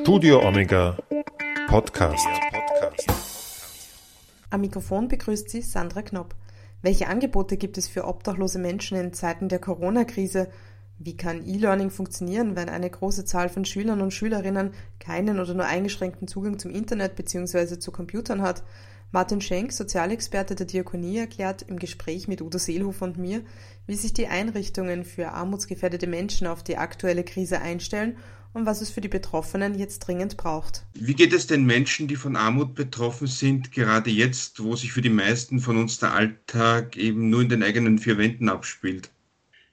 Studio 0.00 0.46
Omega 0.46 0.96
Podcast. 1.66 2.26
Am 4.50 4.60
Mikrofon 4.60 5.08
begrüßt 5.08 5.50
Sie 5.50 5.60
Sandra 5.60 6.02
Knopp. 6.02 6.34
Welche 6.82 7.08
Angebote 7.08 7.56
gibt 7.56 7.78
es 7.78 7.88
für 7.88 8.06
obdachlose 8.06 8.58
Menschen 8.58 8.96
in 8.96 9.12
Zeiten 9.12 9.48
der 9.48 9.58
Corona-Krise? 9.58 10.48
Wie 10.98 11.16
kann 11.16 11.44
E-Learning 11.46 11.90
funktionieren, 11.90 12.54
wenn 12.54 12.68
eine 12.68 12.88
große 12.88 13.24
Zahl 13.24 13.48
von 13.48 13.64
Schülern 13.64 14.00
und 14.00 14.14
Schülerinnen 14.14 14.72
keinen 15.00 15.40
oder 15.40 15.54
nur 15.54 15.66
eingeschränkten 15.66 16.28
Zugang 16.28 16.58
zum 16.58 16.70
Internet 16.70 17.16
bzw. 17.16 17.78
zu 17.78 17.90
Computern 17.90 18.42
hat? 18.42 18.62
Martin 19.10 19.40
Schenk, 19.40 19.72
Sozialexperte 19.72 20.54
der 20.54 20.66
Diakonie, 20.66 21.18
erklärt 21.18 21.62
im 21.62 21.78
Gespräch 21.78 22.28
mit 22.28 22.42
Udo 22.42 22.58
Seelhofer 22.58 23.06
und 23.06 23.18
mir, 23.18 23.42
wie 23.86 23.96
sich 23.96 24.12
die 24.12 24.28
Einrichtungen 24.28 25.04
für 25.04 25.32
armutsgefährdete 25.32 26.06
Menschen 26.06 26.46
auf 26.46 26.62
die 26.62 26.76
aktuelle 26.76 27.24
Krise 27.24 27.60
einstellen 27.60 28.16
und 28.52 28.66
was 28.66 28.80
es 28.80 28.90
für 28.90 29.00
die 29.00 29.08
Betroffenen 29.08 29.78
jetzt 29.78 30.00
dringend 30.00 30.36
braucht. 30.36 30.84
Wie 30.94 31.14
geht 31.14 31.32
es 31.32 31.46
den 31.46 31.64
Menschen, 31.64 32.08
die 32.08 32.16
von 32.16 32.36
Armut 32.36 32.74
betroffen 32.74 33.26
sind, 33.26 33.72
gerade 33.72 34.10
jetzt, 34.10 34.62
wo 34.62 34.76
sich 34.76 34.92
für 34.92 35.02
die 35.02 35.10
meisten 35.10 35.60
von 35.60 35.76
uns 35.76 35.98
der 35.98 36.12
Alltag 36.12 36.96
eben 36.96 37.30
nur 37.30 37.42
in 37.42 37.48
den 37.48 37.62
eigenen 37.62 37.98
vier 37.98 38.18
Wänden 38.18 38.48
abspielt? 38.48 39.10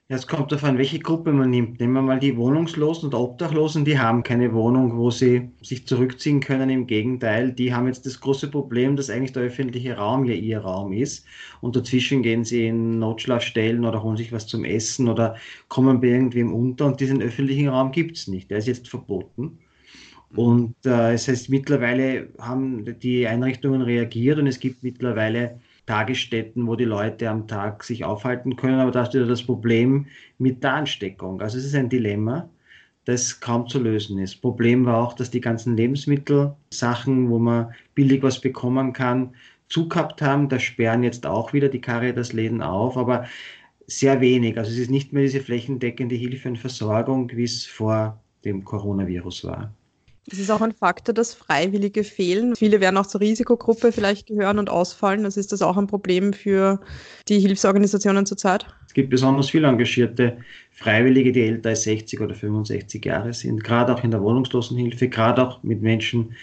Es 0.08 0.28
kommt 0.28 0.52
darauf 0.52 0.62
an, 0.62 0.78
welche 0.78 1.00
Gruppe 1.00 1.32
man 1.32 1.50
nimmt. 1.50 1.80
Nehmen 1.80 1.94
wir 1.94 2.02
mal 2.02 2.20
die 2.20 2.36
Wohnungslosen 2.36 3.06
und 3.06 3.14
Obdachlosen, 3.14 3.84
die 3.84 3.98
haben 3.98 4.22
keine 4.22 4.52
Wohnung, 4.54 4.96
wo 4.96 5.10
sie 5.10 5.50
sich 5.62 5.84
zurückziehen 5.84 6.38
können. 6.38 6.70
Im 6.70 6.86
Gegenteil, 6.86 7.52
die 7.52 7.74
haben 7.74 7.88
jetzt 7.88 8.06
das 8.06 8.20
große 8.20 8.48
Problem, 8.48 8.94
dass 8.94 9.10
eigentlich 9.10 9.32
der 9.32 9.42
öffentliche 9.42 9.96
Raum 9.96 10.24
ja 10.24 10.34
ihr 10.34 10.60
Raum 10.60 10.92
ist. 10.92 11.26
Und 11.60 11.74
dazwischen 11.74 12.22
gehen 12.22 12.44
sie 12.44 12.68
in 12.68 13.00
Notschlafstellen 13.00 13.84
oder 13.84 14.00
holen 14.00 14.16
sich 14.16 14.30
was 14.30 14.46
zum 14.46 14.64
Essen 14.64 15.08
oder 15.08 15.34
kommen 15.66 16.00
bei 16.00 16.06
irgendwem 16.08 16.54
unter. 16.54 16.86
Und 16.86 17.00
diesen 17.00 17.20
öffentlichen 17.20 17.66
Raum 17.66 17.90
gibt 17.90 18.16
es 18.16 18.28
nicht. 18.28 18.48
Der 18.48 18.58
ist 18.58 18.68
jetzt 18.68 18.88
verboten. 18.88 19.58
Und 20.36 20.76
äh, 20.84 21.14
es 21.14 21.26
heißt, 21.26 21.48
mittlerweile 21.48 22.28
haben 22.38 22.84
die 23.00 23.26
Einrichtungen 23.26 23.82
reagiert 23.82 24.38
und 24.38 24.46
es 24.46 24.60
gibt 24.60 24.84
mittlerweile 24.84 25.60
Tagesstätten, 25.86 26.66
wo 26.66 26.76
die 26.76 26.84
Leute 26.84 27.30
am 27.30 27.46
Tag 27.46 27.84
sich 27.84 28.04
aufhalten 28.04 28.56
können, 28.56 28.80
aber 28.80 28.90
da 28.90 29.02
ist 29.02 29.14
wieder 29.14 29.26
das 29.26 29.42
Problem 29.42 30.06
mit 30.38 30.62
der 30.62 30.74
Ansteckung. 30.74 31.40
Also 31.40 31.58
es 31.58 31.64
ist 31.64 31.74
ein 31.74 31.88
Dilemma, 31.88 32.48
das 33.04 33.40
kaum 33.40 33.68
zu 33.68 33.78
lösen 33.78 34.18
ist. 34.18 34.42
Problem 34.42 34.84
war 34.84 34.98
auch, 34.98 35.14
dass 35.14 35.30
die 35.30 35.40
ganzen 35.40 35.76
Lebensmittelsachen, 35.76 37.30
wo 37.30 37.38
man 37.38 37.72
billig 37.94 38.22
was 38.22 38.40
bekommen 38.40 38.92
kann, 38.92 39.34
zugehabt 39.68 40.20
haben. 40.22 40.48
Da 40.48 40.58
sperren 40.58 41.04
jetzt 41.04 41.24
auch 41.24 41.52
wieder 41.52 41.68
die 41.68 41.80
Caritas-Läden 41.80 42.62
auf, 42.62 42.96
aber 42.96 43.26
sehr 43.86 44.20
wenig. 44.20 44.58
Also 44.58 44.72
es 44.72 44.78
ist 44.78 44.90
nicht 44.90 45.12
mehr 45.12 45.22
diese 45.22 45.40
flächendeckende 45.40 46.16
Hilfe 46.16 46.48
und 46.48 46.58
Versorgung, 46.58 47.30
wie 47.32 47.44
es 47.44 47.64
vor 47.64 48.20
dem 48.44 48.64
Coronavirus 48.64 49.44
war. 49.44 49.72
Es 50.30 50.40
ist 50.40 50.50
auch 50.50 50.60
ein 50.60 50.72
Faktor, 50.72 51.14
dass 51.14 51.34
Freiwillige 51.34 52.02
fehlen. 52.02 52.56
Viele 52.56 52.80
werden 52.80 52.96
auch 52.96 53.06
zur 53.06 53.20
Risikogruppe 53.20 53.92
vielleicht 53.92 54.26
gehören 54.26 54.58
und 54.58 54.68
ausfallen. 54.68 55.24
Also 55.24 55.38
ist 55.38 55.52
das 55.52 55.62
auch 55.62 55.76
ein 55.76 55.86
Problem 55.86 56.32
für 56.32 56.80
die 57.28 57.38
Hilfsorganisationen 57.38 58.26
zurzeit? 58.26 58.66
Es 58.88 58.94
gibt 58.94 59.10
besonders 59.10 59.50
viele 59.50 59.68
engagierte 59.68 60.38
Freiwillige, 60.72 61.30
die 61.30 61.42
älter 61.42 61.70
als 61.70 61.84
60 61.84 62.20
oder 62.20 62.34
65 62.34 63.04
Jahre 63.04 63.32
sind, 63.32 63.62
gerade 63.62 63.94
auch 63.94 64.02
in 64.02 64.10
der 64.10 64.20
Wohnungslosenhilfe, 64.20 65.08
gerade 65.08 65.46
auch 65.46 65.62
mit 65.62 65.80
Menschen 65.80 66.34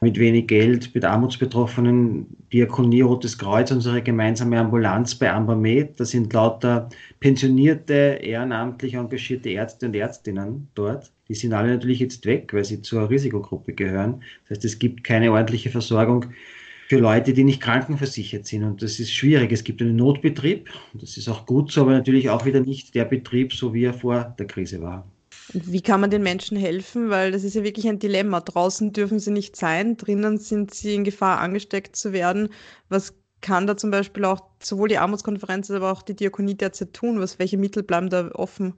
mit 0.00 0.18
wenig 0.18 0.46
Geld, 0.46 0.94
mit 0.94 1.04
Armutsbetroffenen, 1.04 2.26
Diakonie, 2.52 3.00
Rotes 3.00 3.38
Kreuz, 3.38 3.70
unsere 3.70 4.02
gemeinsame 4.02 4.58
Ambulanz 4.58 5.14
bei 5.14 5.32
Ambermed. 5.32 5.98
Da 5.98 6.04
sind 6.04 6.32
lauter 6.32 6.90
pensionierte, 7.20 8.18
ehrenamtlich 8.22 8.94
engagierte 8.94 9.50
Ärzte 9.50 9.86
und 9.86 9.96
Ärztinnen 9.96 10.68
dort 10.74 11.12
die 11.28 11.34
sind 11.34 11.52
alle 11.52 11.70
natürlich 11.70 12.00
jetzt 12.00 12.24
weg, 12.26 12.52
weil 12.52 12.64
sie 12.64 12.82
zur 12.82 13.10
Risikogruppe 13.10 13.72
gehören. 13.72 14.22
Das 14.48 14.58
heißt, 14.58 14.64
es 14.64 14.78
gibt 14.78 15.04
keine 15.04 15.32
ordentliche 15.32 15.70
Versorgung 15.70 16.26
für 16.88 16.98
Leute, 16.98 17.32
die 17.32 17.44
nicht 17.44 17.60
krankenversichert 17.60 18.46
sind. 18.46 18.62
Und 18.62 18.82
das 18.82 19.00
ist 19.00 19.12
schwierig. 19.12 19.50
Es 19.52 19.64
gibt 19.64 19.82
einen 19.82 19.96
Notbetrieb. 19.96 20.68
Das 20.94 21.16
ist 21.16 21.28
auch 21.28 21.46
gut 21.46 21.72
so, 21.72 21.82
aber 21.82 21.92
natürlich 21.92 22.30
auch 22.30 22.44
wieder 22.44 22.60
nicht 22.60 22.94
der 22.94 23.04
Betrieb, 23.04 23.52
so 23.52 23.74
wie 23.74 23.84
er 23.84 23.94
vor 23.94 24.34
der 24.38 24.46
Krise 24.46 24.80
war. 24.80 25.04
Wie 25.52 25.80
kann 25.80 26.00
man 26.00 26.10
den 26.10 26.22
Menschen 26.22 26.56
helfen? 26.56 27.10
Weil 27.10 27.32
das 27.32 27.44
ist 27.44 27.54
ja 27.54 27.64
wirklich 27.64 27.88
ein 27.88 27.98
Dilemma. 27.98 28.40
Draußen 28.40 28.92
dürfen 28.92 29.18
sie 29.18 29.30
nicht 29.30 29.56
sein, 29.56 29.96
drinnen 29.96 30.38
sind 30.38 30.74
sie 30.74 30.94
in 30.94 31.04
Gefahr, 31.04 31.40
angesteckt 31.40 31.96
zu 31.96 32.12
werden. 32.12 32.48
Was 32.88 33.14
kann 33.40 33.66
da 33.66 33.76
zum 33.76 33.90
Beispiel 33.90 34.24
auch 34.24 34.40
sowohl 34.60 34.88
die 34.88 34.98
Armutskonferenz, 34.98 35.70
aber 35.70 35.92
auch 35.92 36.02
die 36.02 36.16
Diakonie 36.16 36.54
derzeit 36.54 36.92
tun? 36.94 37.20
Was, 37.20 37.38
welche 37.38 37.58
Mittel 37.58 37.82
bleiben 37.82 38.10
da 38.10 38.30
offen? 38.32 38.74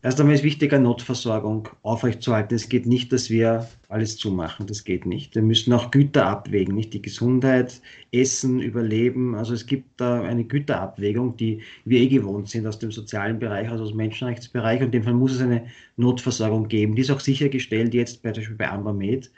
Erst 0.00 0.20
einmal 0.20 0.36
ist 0.36 0.44
wichtig, 0.44 0.72
eine 0.72 0.84
Notversorgung 0.84 1.68
aufrechtzuerhalten. 1.82 2.54
Es 2.54 2.68
geht 2.68 2.86
nicht, 2.86 3.12
dass 3.12 3.30
wir 3.30 3.66
alles 3.88 4.16
zumachen. 4.16 4.68
Das 4.68 4.84
geht 4.84 5.06
nicht. 5.06 5.34
Wir 5.34 5.42
müssen 5.42 5.72
auch 5.72 5.90
Güter 5.90 6.26
abwägen, 6.26 6.76
nicht 6.76 6.94
die 6.94 7.02
Gesundheit, 7.02 7.82
Essen, 8.12 8.60
Überleben. 8.60 9.34
Also 9.34 9.54
es 9.54 9.66
gibt 9.66 10.00
da 10.00 10.22
eine 10.22 10.44
Güterabwägung, 10.44 11.36
die 11.36 11.62
wir 11.84 11.98
eh 11.98 12.06
gewohnt 12.06 12.48
sind 12.48 12.64
aus 12.68 12.78
dem 12.78 12.92
sozialen 12.92 13.40
Bereich, 13.40 13.68
also 13.68 13.82
aus 13.82 13.90
dem 13.90 13.96
Menschenrechtsbereich. 13.96 14.78
Und 14.78 14.86
in 14.86 14.92
dem 14.92 15.02
Fall 15.02 15.14
muss 15.14 15.32
es 15.32 15.40
eine 15.40 15.66
Notversorgung 15.96 16.68
geben. 16.68 16.94
Die 16.94 17.02
ist 17.02 17.10
auch 17.10 17.18
sichergestellt 17.18 17.92
jetzt 17.92 18.22
bei, 18.22 18.30
zum 18.30 18.42
Beispiel 18.42 18.56
bei 18.56 18.70
Ambermed. 18.70 19.32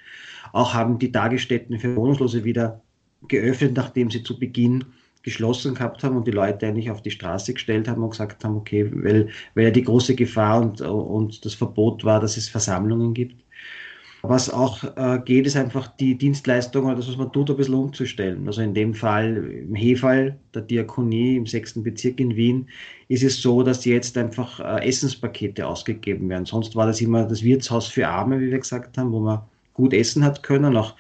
Auch 0.52 0.74
haben 0.74 0.98
die 0.98 1.10
Tagesstätten 1.10 1.78
für 1.78 1.96
Wohnungslose 1.96 2.44
wieder 2.44 2.82
geöffnet, 3.28 3.72
nachdem 3.76 4.10
sie 4.10 4.22
zu 4.22 4.38
Beginn 4.38 4.84
geschlossen 5.22 5.74
gehabt 5.74 6.02
haben 6.02 6.16
und 6.16 6.26
die 6.26 6.32
Leute 6.32 6.66
eigentlich 6.66 6.90
auf 6.90 7.02
die 7.02 7.10
Straße 7.10 7.54
gestellt 7.54 7.88
haben 7.88 8.02
und 8.02 8.10
gesagt 8.10 8.44
haben, 8.44 8.56
okay, 8.56 8.90
weil, 8.92 9.28
weil 9.54 9.64
ja 9.64 9.70
die 9.70 9.84
große 9.84 10.14
Gefahr 10.14 10.60
und, 10.60 10.80
und 10.80 11.44
das 11.44 11.54
Verbot 11.54 12.04
war, 12.04 12.20
dass 12.20 12.36
es 12.36 12.48
Versammlungen 12.48 13.14
gibt. 13.14 13.36
Was 14.22 14.50
auch 14.50 14.84
äh, 14.96 15.18
geht, 15.24 15.46
ist 15.46 15.56
einfach 15.56 15.88
die 15.96 16.16
Dienstleistung 16.16 16.84
oder 16.84 16.96
das, 16.96 17.08
was 17.08 17.16
man 17.16 17.32
tut, 17.32 17.50
ein 17.50 17.56
bisschen 17.56 17.74
umzustellen. 17.74 18.46
Also 18.46 18.60
in 18.60 18.74
dem 18.74 18.92
Fall, 18.92 19.36
im 19.36 19.74
Hefall 19.74 20.38
der 20.54 20.62
Diakonie 20.62 21.36
im 21.36 21.46
sechsten 21.46 21.82
Bezirk 21.82 22.20
in 22.20 22.36
Wien, 22.36 22.68
ist 23.08 23.22
es 23.22 23.40
so, 23.40 23.62
dass 23.62 23.86
jetzt 23.86 24.18
einfach 24.18 24.60
äh, 24.60 24.86
Essenspakete 24.86 25.66
ausgegeben 25.66 26.28
werden. 26.28 26.44
Sonst 26.44 26.76
war 26.76 26.86
das 26.86 27.00
immer 27.00 27.24
das 27.24 27.42
Wirtshaus 27.42 27.86
für 27.86 28.08
Arme, 28.08 28.40
wie 28.40 28.50
wir 28.50 28.58
gesagt 28.58 28.98
haben, 28.98 29.10
wo 29.12 29.20
man 29.20 29.40
gut 29.72 29.94
essen 29.94 30.22
hat 30.22 30.42
können, 30.42 30.76
auch 30.76 30.94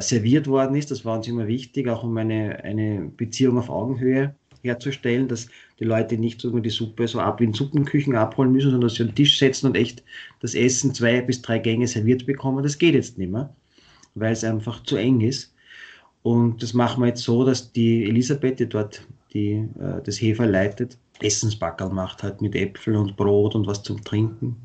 serviert 0.00 0.46
worden 0.46 0.76
ist. 0.76 0.90
Das 0.90 1.04
war 1.04 1.16
uns 1.16 1.28
immer 1.28 1.46
wichtig, 1.46 1.88
auch 1.88 2.02
um 2.02 2.16
eine, 2.16 2.62
eine 2.64 3.10
Beziehung 3.16 3.58
auf 3.58 3.70
Augenhöhe 3.70 4.34
herzustellen, 4.62 5.28
dass 5.28 5.48
die 5.78 5.84
Leute 5.84 6.18
nicht 6.18 6.40
so 6.40 6.58
die 6.58 6.70
Suppe 6.70 7.06
so 7.06 7.20
ab 7.20 7.40
wie 7.40 7.44
in 7.44 7.52
Suppenküchen 7.52 8.16
abholen 8.16 8.52
müssen, 8.52 8.70
sondern 8.70 8.88
dass 8.88 8.96
sie 8.96 9.04
an 9.04 9.10
den 9.10 9.14
Tisch 9.14 9.38
setzen 9.38 9.66
und 9.66 9.76
echt 9.76 10.02
das 10.40 10.54
Essen 10.54 10.94
zwei 10.94 11.20
bis 11.20 11.40
drei 11.42 11.58
Gänge 11.58 11.86
serviert 11.86 12.26
bekommen. 12.26 12.62
Das 12.62 12.78
geht 12.78 12.94
jetzt 12.94 13.18
nicht 13.18 13.30
mehr, 13.30 13.54
weil 14.14 14.32
es 14.32 14.44
einfach 14.44 14.82
zu 14.82 14.96
eng 14.96 15.20
ist. 15.20 15.54
Und 16.22 16.62
das 16.62 16.74
machen 16.74 17.02
wir 17.02 17.08
jetzt 17.08 17.22
so, 17.22 17.44
dass 17.44 17.72
die 17.72 18.04
Elisabeth, 18.04 18.58
die 18.58 18.68
dort 18.68 19.06
die, 19.32 19.68
äh, 19.78 20.02
das 20.04 20.20
Hefer 20.20 20.46
leitet, 20.46 20.98
Essensbackerl 21.20 21.90
macht 21.90 22.22
halt 22.22 22.42
mit 22.42 22.54
Äpfel 22.54 22.96
und 22.96 23.16
Brot 23.16 23.54
und 23.54 23.66
was 23.66 23.82
zum 23.82 24.02
Trinken. 24.02 24.56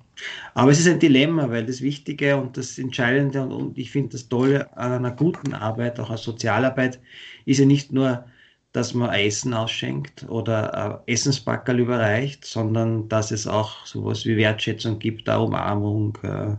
Aber 0.53 0.71
es 0.71 0.79
ist 0.79 0.87
ein 0.87 0.99
Dilemma, 0.99 1.49
weil 1.49 1.65
das 1.65 1.81
Wichtige 1.81 2.37
und 2.37 2.57
das 2.57 2.77
Entscheidende 2.77 3.41
und, 3.41 3.51
und 3.51 3.77
ich 3.77 3.91
finde 3.91 4.09
das 4.09 4.29
Tolle 4.29 4.75
an 4.77 4.91
einer 4.91 5.11
guten 5.11 5.53
Arbeit, 5.53 5.99
auch 5.99 6.09
als 6.09 6.23
Sozialarbeit, 6.23 6.99
ist 7.45 7.59
ja 7.59 7.65
nicht 7.65 7.91
nur, 7.91 8.25
dass 8.73 8.93
man 8.93 9.13
Essen 9.13 9.53
ausschenkt 9.53 10.25
oder 10.29 11.03
äh, 11.05 11.13
Essensbackerl 11.13 11.79
überreicht, 11.79 12.45
sondern 12.45 13.09
dass 13.09 13.31
es 13.31 13.47
auch 13.47 13.85
sowas 13.85 14.25
wie 14.25 14.37
Wertschätzung 14.37 14.99
gibt, 14.99 15.27
da 15.27 15.37
Umarmung, 15.37 16.17
äh, 16.23 16.55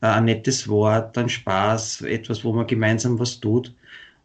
ein 0.00 0.24
nettes 0.26 0.68
Wort, 0.68 1.16
ein 1.18 1.28
Spaß, 1.28 2.02
etwas, 2.02 2.44
wo 2.44 2.52
man 2.52 2.66
gemeinsam 2.66 3.18
was 3.18 3.40
tut. 3.40 3.74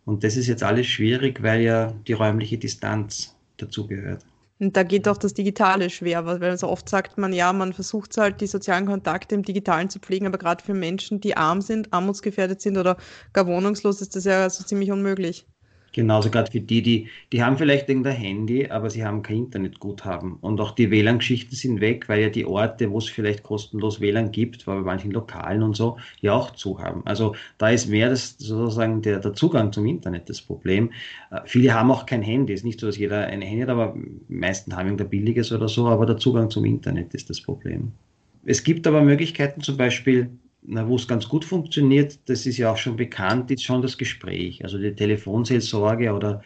Und 0.05 0.23
das 0.23 0.35
ist 0.37 0.47
jetzt 0.47 0.63
alles 0.63 0.87
schwierig, 0.87 1.41
weil 1.41 1.61
ja 1.61 1.93
die 2.07 2.13
räumliche 2.13 2.57
Distanz 2.57 3.35
dazugehört. 3.57 4.25
Und 4.61 4.77
da 4.77 4.83
geht 4.83 5.07
auch 5.07 5.17
das 5.17 5.33
Digitale 5.33 5.89
schwer, 5.89 6.25
weil 6.27 6.55
so 6.55 6.67
oft 6.67 6.87
sagt 6.87 7.17
man, 7.17 7.33
ja, 7.33 7.51
man 7.51 7.73
versucht 7.73 8.15
halt 8.17 8.41
die 8.41 8.47
sozialen 8.47 8.85
Kontakte 8.85 9.33
im 9.33 9.43
Digitalen 9.43 9.89
zu 9.89 9.99
pflegen, 9.99 10.27
aber 10.27 10.37
gerade 10.37 10.63
für 10.63 10.75
Menschen, 10.75 11.19
die 11.19 11.35
arm 11.35 11.61
sind, 11.61 11.91
armutsgefährdet 11.91 12.61
sind 12.61 12.77
oder 12.77 12.97
gar 13.33 13.47
wohnungslos, 13.47 14.01
ist 14.01 14.15
das 14.15 14.25
ja 14.25 14.47
so 14.51 14.63
ziemlich 14.63 14.91
unmöglich. 14.91 15.47
Genauso 15.93 16.29
gerade 16.29 16.49
für 16.49 16.61
die, 16.61 16.81
die, 16.81 17.07
die 17.33 17.43
haben 17.43 17.57
vielleicht 17.57 17.89
irgendein 17.89 18.15
Handy, 18.15 18.67
aber 18.67 18.89
sie 18.89 19.03
haben 19.03 19.23
kein 19.23 19.37
Internetguthaben. 19.37 20.37
Und 20.39 20.61
auch 20.61 20.71
die 20.71 20.89
WLAN-Geschichten 20.89 21.53
sind 21.53 21.81
weg, 21.81 22.07
weil 22.07 22.21
ja 22.21 22.29
die 22.29 22.45
Orte, 22.45 22.89
wo 22.89 22.99
es 22.99 23.09
vielleicht 23.09 23.43
kostenlos 23.43 23.99
WLAN 23.99 24.31
gibt, 24.31 24.65
bei 24.65 24.75
manchen 24.75 25.11
Lokalen 25.11 25.63
und 25.63 25.75
so, 25.75 25.97
ja 26.21 26.31
auch 26.31 26.51
zu 26.51 26.79
haben. 26.79 27.01
Also 27.05 27.35
da 27.57 27.69
ist 27.69 27.89
mehr 27.89 28.09
das 28.09 28.37
sozusagen 28.37 29.01
der, 29.01 29.19
der 29.19 29.33
Zugang 29.33 29.73
zum 29.73 29.85
Internet 29.85 30.29
das 30.29 30.41
Problem. 30.41 30.91
Äh, 31.29 31.41
viele 31.45 31.73
haben 31.73 31.91
auch 31.91 32.05
kein 32.05 32.21
Handy. 32.21 32.53
Es 32.53 32.61
ist 32.61 32.65
nicht 32.65 32.79
so, 32.79 32.87
dass 32.87 32.97
jeder 32.97 33.27
ein 33.27 33.41
Handy 33.41 33.63
hat, 33.63 33.69
aber 33.69 33.95
meisten 34.29 34.75
haben 34.75 34.85
irgendein 34.85 35.09
billiges 35.09 35.51
oder 35.51 35.67
so, 35.67 35.87
aber 35.87 36.05
der 36.05 36.17
Zugang 36.17 36.49
zum 36.49 36.63
Internet 36.63 37.13
ist 37.13 37.29
das 37.29 37.41
Problem. 37.41 37.91
Es 38.45 38.63
gibt 38.63 38.87
aber 38.87 39.01
Möglichkeiten, 39.01 39.61
zum 39.61 39.77
Beispiel 39.77 40.29
na, 40.63 40.87
wo 40.87 40.95
es 40.95 41.07
ganz 41.07 41.27
gut 41.27 41.43
funktioniert, 41.43 42.19
das 42.27 42.45
ist 42.45 42.57
ja 42.57 42.71
auch 42.71 42.77
schon 42.77 42.95
bekannt, 42.95 43.51
ist 43.51 43.63
schon 43.63 43.81
das 43.81 43.97
Gespräch. 43.97 44.63
Also 44.63 44.77
die 44.77 44.93
Telefonseelsorge 44.93 46.13
oder 46.13 46.43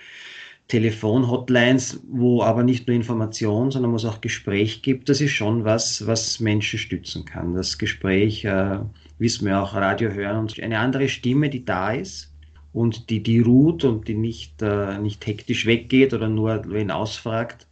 Telefonhotlines, 0.67 2.01
wo 2.09 2.41
aber 2.41 2.63
nicht 2.63 2.87
nur 2.87 2.95
Information, 2.95 3.69
sondern 3.69 3.91
wo 3.91 3.97
es 3.97 4.05
auch 4.05 4.21
Gespräch 4.21 4.81
gibt, 4.81 5.09
das 5.09 5.21
ist 5.21 5.31
schon 5.31 5.63
was, 5.63 6.07
was 6.07 6.39
Menschen 6.39 6.79
stützen 6.79 7.25
kann. 7.25 7.53
Das 7.53 7.77
Gespräch 7.77 8.43
äh, 8.45 8.79
wissen 9.19 9.45
wir 9.45 9.61
auch, 9.61 9.75
Radio 9.75 10.09
hören 10.09 10.39
und 10.39 10.59
eine 10.59 10.79
andere 10.79 11.07
Stimme, 11.07 11.49
die 11.49 11.65
da 11.65 11.91
ist 11.91 12.31
und 12.73 13.09
die, 13.09 13.21
die 13.21 13.41
ruht 13.41 13.83
und 13.83 14.07
die 14.07 14.15
nicht, 14.15 14.61
äh, 14.61 14.97
nicht 14.97 15.25
hektisch 15.27 15.67
weggeht 15.67 16.13
oder 16.13 16.29
nur 16.29 16.63
wen 16.67 16.89
ausfragt, 16.89 17.67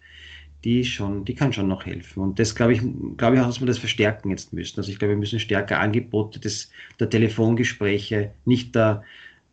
die 0.63 0.85
schon, 0.85 1.25
die 1.25 1.35
kann 1.35 1.51
schon 1.51 1.67
noch 1.67 1.85
helfen. 1.85 2.21
Und 2.21 2.39
das 2.39 2.55
glaube 2.55 2.73
ich, 2.73 2.81
glaube 3.17 3.35
ich 3.35 3.41
auch, 3.41 3.47
dass 3.47 3.59
wir 3.59 3.67
das 3.67 3.77
verstärken 3.77 4.29
jetzt 4.29 4.53
müssen. 4.53 4.79
Also 4.79 4.91
ich 4.91 4.99
glaube, 4.99 5.13
wir 5.13 5.19
müssen 5.19 5.39
stärker 5.39 5.79
Angebote 5.79 6.39
des, 6.39 6.69
der 6.99 7.09
Telefongespräche, 7.09 8.31
nicht 8.45 8.75
der, 8.75 9.03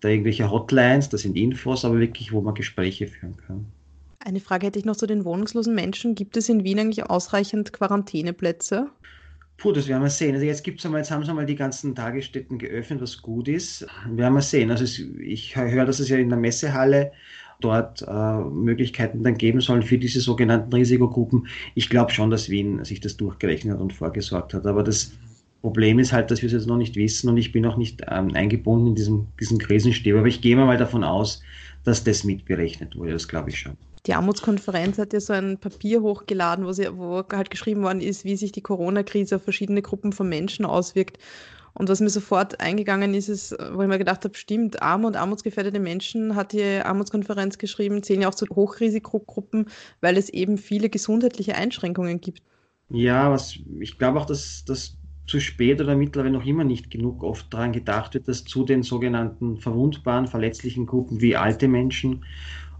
der 0.02 0.10
irgendwelche 0.10 0.50
Hotlines, 0.50 1.08
das 1.08 1.22
sind 1.22 1.36
Infos, 1.36 1.84
aber 1.84 1.98
wirklich, 1.98 2.32
wo 2.32 2.40
man 2.40 2.54
Gespräche 2.54 3.06
führen 3.06 3.36
kann. 3.46 3.66
Eine 4.20 4.40
Frage 4.40 4.66
hätte 4.66 4.78
ich 4.78 4.84
noch 4.84 4.96
zu 4.96 5.06
den 5.06 5.24
wohnungslosen 5.24 5.74
Menschen. 5.74 6.14
Gibt 6.14 6.36
es 6.36 6.48
in 6.48 6.62
Wien 6.62 6.78
eigentlich 6.78 7.08
ausreichend 7.08 7.72
Quarantäneplätze? 7.72 8.90
Puh, 9.56 9.72
das 9.72 9.88
werden 9.88 10.02
wir 10.02 10.10
sehen. 10.10 10.34
Also 10.34 10.46
jetzt 10.46 10.62
gibt's 10.62 10.84
einmal, 10.84 11.00
jetzt 11.00 11.10
haben 11.10 11.24
sie 11.24 11.34
mal 11.34 11.46
die 11.46 11.56
ganzen 11.56 11.94
Tagesstätten 11.94 12.58
geöffnet, 12.58 13.00
was 13.00 13.20
gut 13.20 13.48
ist. 13.48 13.86
Werden 14.06 14.34
wir 14.34 14.42
sehen. 14.42 14.70
Also 14.70 14.84
es, 14.84 14.98
ich 14.98 15.56
höre, 15.56 15.84
dass 15.84 16.00
es 16.00 16.08
ja 16.08 16.18
in 16.18 16.28
der 16.28 16.38
Messehalle 16.38 17.12
dort 17.60 18.02
äh, 18.02 18.38
Möglichkeiten 18.38 19.22
dann 19.22 19.36
geben 19.36 19.60
sollen 19.60 19.82
für 19.82 19.98
diese 19.98 20.20
sogenannten 20.20 20.72
Risikogruppen. 20.72 21.46
Ich 21.74 21.88
glaube 21.88 22.12
schon, 22.12 22.30
dass 22.30 22.48
Wien 22.48 22.84
sich 22.84 23.00
das 23.00 23.16
durchgerechnet 23.16 23.80
und 23.80 23.92
vorgesorgt 23.92 24.54
hat. 24.54 24.66
Aber 24.66 24.82
das 24.82 25.12
Problem 25.62 25.98
ist 25.98 26.12
halt, 26.12 26.30
dass 26.30 26.42
wir 26.42 26.46
es 26.46 26.52
jetzt 26.52 26.66
noch 26.66 26.76
nicht 26.76 26.96
wissen 26.96 27.28
und 27.28 27.36
ich 27.36 27.52
bin 27.52 27.66
auch 27.66 27.76
nicht 27.76 28.02
ähm, 28.08 28.34
eingebunden 28.34 28.88
in 28.88 28.94
diesem, 28.94 29.26
diesem 29.38 29.58
Krisenstab. 29.58 30.14
Aber 30.14 30.26
ich 30.26 30.40
gehe 30.40 30.56
mal 30.56 30.76
davon 30.76 31.04
aus, 31.04 31.42
dass 31.84 32.04
das 32.04 32.24
mitberechnet 32.24 32.96
wurde. 32.96 33.12
Das 33.12 33.28
glaube 33.28 33.50
ich 33.50 33.58
schon. 33.58 33.76
Die 34.06 34.14
Armutskonferenz 34.14 34.98
hat 34.98 35.12
ja 35.12 35.20
so 35.20 35.34
ein 35.34 35.58
Papier 35.58 36.00
hochgeladen, 36.00 36.64
wo, 36.64 36.72
sie, 36.72 36.88
wo 36.96 37.22
halt 37.30 37.50
geschrieben 37.50 37.82
worden 37.82 38.00
ist, 38.00 38.24
wie 38.24 38.36
sich 38.36 38.50
die 38.52 38.62
Corona-Krise 38.62 39.36
auf 39.36 39.42
verschiedene 39.42 39.82
Gruppen 39.82 40.12
von 40.12 40.28
Menschen 40.28 40.64
auswirkt. 40.64 41.18
Und 41.74 41.88
was 41.88 42.00
mir 42.00 42.10
sofort 42.10 42.60
eingegangen 42.60 43.14
ist, 43.14 43.28
ist, 43.28 43.56
wo 43.72 43.82
ich 43.82 43.88
mir 43.88 43.98
gedacht 43.98 44.24
habe, 44.24 44.36
stimmt, 44.36 44.82
arme 44.82 45.06
und 45.06 45.16
armutsgefährdete 45.16 45.80
Menschen, 45.80 46.34
hat 46.36 46.52
die 46.52 46.80
Armutskonferenz 46.82 47.58
geschrieben, 47.58 48.02
zählen 48.02 48.22
ja 48.22 48.28
auch 48.28 48.34
zu 48.34 48.46
Hochrisikogruppen, 48.46 49.66
weil 50.00 50.16
es 50.16 50.28
eben 50.28 50.58
viele 50.58 50.90
gesundheitliche 50.90 51.54
Einschränkungen 51.54 52.20
gibt. 52.20 52.42
Ja, 52.90 53.30
was, 53.30 53.56
ich 53.78 53.98
glaube 53.98 54.20
auch, 54.20 54.26
dass 54.26 54.64
das 54.64 54.96
zu 55.26 55.38
spät 55.38 55.80
oder 55.80 55.94
mittlerweile 55.94 56.32
noch 56.32 56.44
immer 56.44 56.64
nicht 56.64 56.90
genug 56.90 57.22
oft 57.22 57.54
daran 57.54 57.72
gedacht 57.72 58.14
wird, 58.14 58.26
dass 58.26 58.44
zu 58.44 58.64
den 58.64 58.82
sogenannten 58.82 59.58
verwundbaren, 59.58 60.26
verletzlichen 60.26 60.86
Gruppen 60.86 61.20
wie 61.20 61.36
alte 61.36 61.68
Menschen 61.68 62.24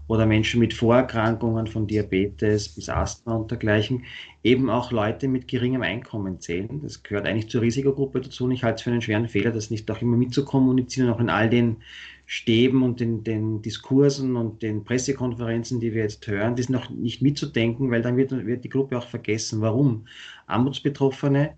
oder 0.07 0.25
Menschen 0.25 0.59
mit 0.59 0.73
Vorerkrankungen 0.73 1.67
von 1.67 1.87
Diabetes 1.87 2.69
bis 2.69 2.89
Asthma 2.89 3.35
und 3.35 3.49
dergleichen 3.49 4.03
eben 4.43 4.69
auch 4.69 4.91
Leute 4.91 5.27
mit 5.27 5.47
geringem 5.47 5.83
Einkommen 5.83 6.39
zählen. 6.39 6.81
Das 6.81 7.03
gehört 7.03 7.27
eigentlich 7.27 7.49
zur 7.49 7.61
Risikogruppe 7.61 8.21
dazu 8.21 8.45
und 8.45 8.51
ich 8.51 8.63
halte 8.63 8.75
es 8.75 8.81
für 8.81 8.91
einen 8.91 9.01
schweren 9.01 9.27
Fehler, 9.27 9.51
das 9.51 9.69
nicht 9.69 9.89
auch 9.89 10.01
immer 10.01 10.17
mitzukommunizieren, 10.17 11.09
auch 11.09 11.19
in 11.19 11.29
all 11.29 11.49
den 11.49 11.77
Stäben 12.25 12.83
und 12.83 12.99
den, 12.99 13.23
den 13.23 13.61
Diskursen 13.61 14.35
und 14.35 14.61
den 14.61 14.83
Pressekonferenzen, 14.83 15.79
die 15.79 15.93
wir 15.93 16.03
jetzt 16.03 16.25
hören, 16.27 16.55
das 16.55 16.69
noch 16.69 16.89
nicht 16.89 17.21
mitzudenken, 17.21 17.91
weil 17.91 18.01
dann 18.01 18.17
wird, 18.17 18.31
wird 18.31 18.63
die 18.63 18.69
Gruppe 18.69 18.97
auch 18.97 19.07
vergessen. 19.07 19.61
Warum? 19.61 20.07
Armutsbetroffene 20.47 21.57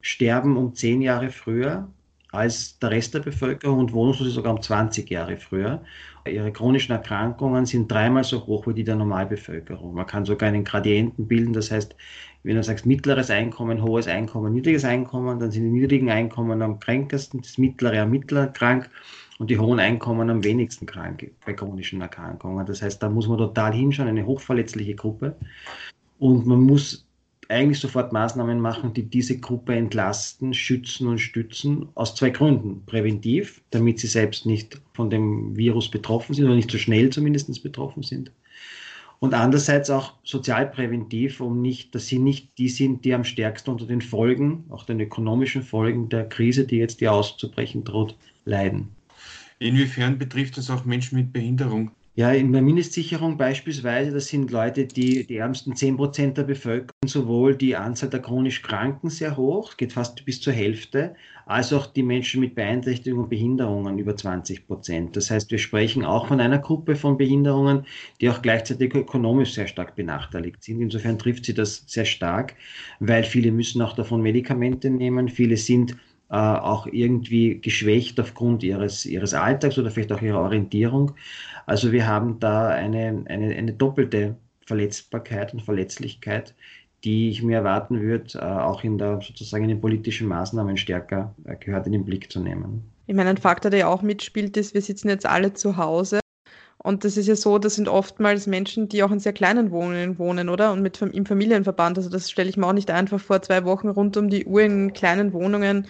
sterben 0.00 0.56
um 0.56 0.74
zehn 0.74 1.02
Jahre 1.02 1.30
früher 1.30 1.90
als 2.32 2.78
der 2.78 2.90
Rest 2.90 3.14
der 3.14 3.20
Bevölkerung 3.20 3.78
und 3.78 3.92
Wohnungslose 3.92 4.30
sogar 4.30 4.54
um 4.54 4.62
20 4.62 5.10
Jahre 5.10 5.36
früher. 5.36 5.82
Ihre 6.26 6.52
chronischen 6.52 6.92
Erkrankungen 6.92 7.66
sind 7.66 7.90
dreimal 7.90 8.24
so 8.24 8.46
hoch 8.46 8.66
wie 8.66 8.74
die 8.74 8.84
der 8.84 8.96
Normalbevölkerung. 8.96 9.94
Man 9.94 10.06
kann 10.06 10.24
sogar 10.24 10.48
einen 10.48 10.64
Gradienten 10.64 11.26
bilden, 11.26 11.52
das 11.52 11.70
heißt, 11.70 11.96
wenn 12.42 12.56
du 12.56 12.62
sagst 12.62 12.86
mittleres 12.86 13.30
Einkommen, 13.30 13.82
hohes 13.82 14.06
Einkommen, 14.06 14.54
niedriges 14.54 14.84
Einkommen, 14.84 15.38
dann 15.40 15.50
sind 15.50 15.64
die 15.64 15.70
niedrigen 15.70 16.10
Einkommen 16.10 16.62
am 16.62 16.80
kränkesten, 16.80 17.42
das 17.42 17.58
mittlere 17.58 18.02
am 18.02 18.10
mittler 18.10 18.46
krank 18.46 18.88
und 19.38 19.50
die 19.50 19.58
hohen 19.58 19.78
Einkommen 19.78 20.30
am 20.30 20.42
wenigsten 20.42 20.86
krank 20.86 21.30
bei 21.44 21.52
chronischen 21.52 22.00
Erkrankungen. 22.00 22.64
Das 22.64 22.80
heißt, 22.80 23.02
da 23.02 23.10
muss 23.10 23.28
man 23.28 23.38
total 23.38 23.74
hinschauen, 23.74 24.08
eine 24.08 24.24
hochverletzliche 24.24 24.94
Gruppe. 24.94 25.36
Und 26.18 26.46
man 26.46 26.60
muss 26.60 27.06
eigentlich 27.50 27.80
sofort 27.80 28.12
Maßnahmen 28.12 28.60
machen, 28.60 28.94
die 28.94 29.02
diese 29.02 29.38
Gruppe 29.38 29.74
entlasten, 29.74 30.54
schützen 30.54 31.08
und 31.08 31.18
stützen, 31.18 31.88
aus 31.94 32.14
zwei 32.14 32.30
Gründen. 32.30 32.84
Präventiv, 32.86 33.60
damit 33.70 33.98
sie 33.98 34.06
selbst 34.06 34.46
nicht 34.46 34.80
von 34.92 35.10
dem 35.10 35.56
Virus 35.56 35.90
betroffen 35.90 36.34
sind 36.34 36.46
oder 36.46 36.54
nicht 36.54 36.70
so 36.70 36.78
schnell 36.78 37.10
zumindest 37.10 37.62
betroffen 37.62 38.02
sind. 38.02 38.30
Und 39.18 39.34
andererseits 39.34 39.90
auch 39.90 40.14
sozialpräventiv, 40.24 41.40
um 41.40 41.60
nicht, 41.60 41.94
dass 41.94 42.06
sie 42.06 42.18
nicht 42.18 42.56
die 42.56 42.70
sind, 42.70 43.04
die 43.04 43.12
am 43.12 43.24
stärksten 43.24 43.70
unter 43.70 43.86
den 43.86 44.00
Folgen, 44.00 44.64
auch 44.70 44.84
den 44.84 44.98
ökonomischen 44.98 45.62
Folgen 45.62 46.08
der 46.08 46.26
Krise, 46.26 46.66
die 46.66 46.76
jetzt 46.76 47.00
hier 47.00 47.12
auszubrechen 47.12 47.84
droht, 47.84 48.16
leiden. 48.46 48.88
Inwiefern 49.58 50.16
betrifft 50.16 50.56
das 50.56 50.70
auch 50.70 50.86
Menschen 50.86 51.18
mit 51.18 51.34
Behinderung? 51.34 51.90
Ja, 52.20 52.32
in 52.32 52.52
der 52.52 52.60
Mindestsicherung 52.60 53.38
beispielsweise, 53.38 54.10
das 54.10 54.26
sind 54.26 54.50
Leute, 54.50 54.84
die 54.84 55.26
die 55.26 55.38
ärmsten 55.38 55.72
10% 55.72 56.36
der 56.36 56.42
Bevölkerung, 56.42 56.90
sowohl 57.06 57.56
die 57.56 57.76
Anzahl 57.76 58.10
der 58.10 58.20
chronisch 58.20 58.60
Kranken 58.60 59.08
sehr 59.08 59.38
hoch, 59.38 59.78
geht 59.78 59.94
fast 59.94 60.22
bis 60.26 60.38
zur 60.38 60.52
Hälfte, 60.52 61.14
als 61.46 61.72
auch 61.72 61.86
die 61.86 62.02
Menschen 62.02 62.42
mit 62.42 62.54
Beeinträchtigungen 62.54 63.24
und 63.24 63.30
Behinderungen 63.30 63.98
über 63.98 64.14
20 64.14 64.66
Prozent. 64.66 65.16
Das 65.16 65.30
heißt, 65.30 65.50
wir 65.50 65.56
sprechen 65.56 66.04
auch 66.04 66.26
von 66.26 66.42
einer 66.42 66.58
Gruppe 66.58 66.94
von 66.94 67.16
Behinderungen, 67.16 67.86
die 68.20 68.28
auch 68.28 68.42
gleichzeitig 68.42 68.94
ökonomisch 68.94 69.54
sehr 69.54 69.66
stark 69.66 69.96
benachteiligt 69.96 70.62
sind. 70.62 70.82
Insofern 70.82 71.18
trifft 71.18 71.46
sie 71.46 71.54
das 71.54 71.84
sehr 71.86 72.04
stark, 72.04 72.54
weil 72.98 73.24
viele 73.24 73.50
müssen 73.50 73.80
auch 73.80 73.94
davon 73.94 74.20
Medikamente 74.20 74.90
nehmen, 74.90 75.30
viele 75.30 75.56
sind 75.56 75.96
äh, 76.30 76.36
auch 76.36 76.86
irgendwie 76.86 77.60
geschwächt 77.60 78.20
aufgrund 78.20 78.62
ihres, 78.62 79.04
ihres 79.04 79.34
Alltags 79.34 79.78
oder 79.78 79.90
vielleicht 79.90 80.12
auch 80.12 80.22
ihrer 80.22 80.40
Orientierung. 80.40 81.12
Also 81.66 81.92
wir 81.92 82.06
haben 82.06 82.38
da 82.38 82.68
eine, 82.68 83.24
eine, 83.26 83.54
eine 83.54 83.72
doppelte 83.72 84.36
Verletzbarkeit 84.64 85.52
und 85.52 85.62
Verletzlichkeit, 85.62 86.54
die 87.02 87.30
ich 87.30 87.42
mir 87.42 87.56
erwarten 87.56 88.00
würde, 88.00 88.38
äh, 88.38 88.44
auch 88.44 88.84
in 88.84 88.98
der 88.98 89.20
sozusagen 89.20 89.64
in 89.64 89.70
den 89.70 89.80
politischen 89.80 90.28
Maßnahmen 90.28 90.76
stärker 90.76 91.34
äh, 91.44 91.56
gehört 91.56 91.86
in 91.86 91.92
den 91.92 92.04
Blick 92.04 92.30
zu 92.30 92.40
nehmen. 92.40 92.84
Ich 93.06 93.16
meine, 93.16 93.30
ein 93.30 93.36
Faktor, 93.36 93.70
der 93.70 93.80
ja 93.80 93.88
auch 93.88 94.02
mitspielt, 94.02 94.56
ist, 94.56 94.72
wir 94.72 94.82
sitzen 94.82 95.08
jetzt 95.08 95.26
alle 95.26 95.52
zu 95.52 95.76
Hause. 95.76 96.20
Und 96.78 97.04
das 97.04 97.16
ist 97.16 97.26
ja 97.26 97.36
so, 97.36 97.58
das 97.58 97.74
sind 97.74 97.88
oftmals 97.88 98.46
Menschen, 98.46 98.88
die 98.88 99.02
auch 99.02 99.10
in 99.10 99.18
sehr 99.18 99.32
kleinen 99.32 99.70
Wohnungen 99.70 100.18
wohnen, 100.18 100.48
oder? 100.48 100.72
Und 100.72 100.80
mit 100.80 101.02
im 101.02 101.26
Familienverband. 101.26 101.98
Also 101.98 102.08
das 102.08 102.30
stelle 102.30 102.48
ich 102.48 102.56
mir 102.56 102.66
auch 102.66 102.72
nicht 102.72 102.90
einfach 102.90 103.20
vor, 103.20 103.42
zwei 103.42 103.64
Wochen 103.64 103.88
rund 103.88 104.16
um 104.16 104.30
die 104.30 104.46
Uhr 104.46 104.62
in 104.62 104.92
kleinen 104.92 105.32
Wohnungen 105.32 105.88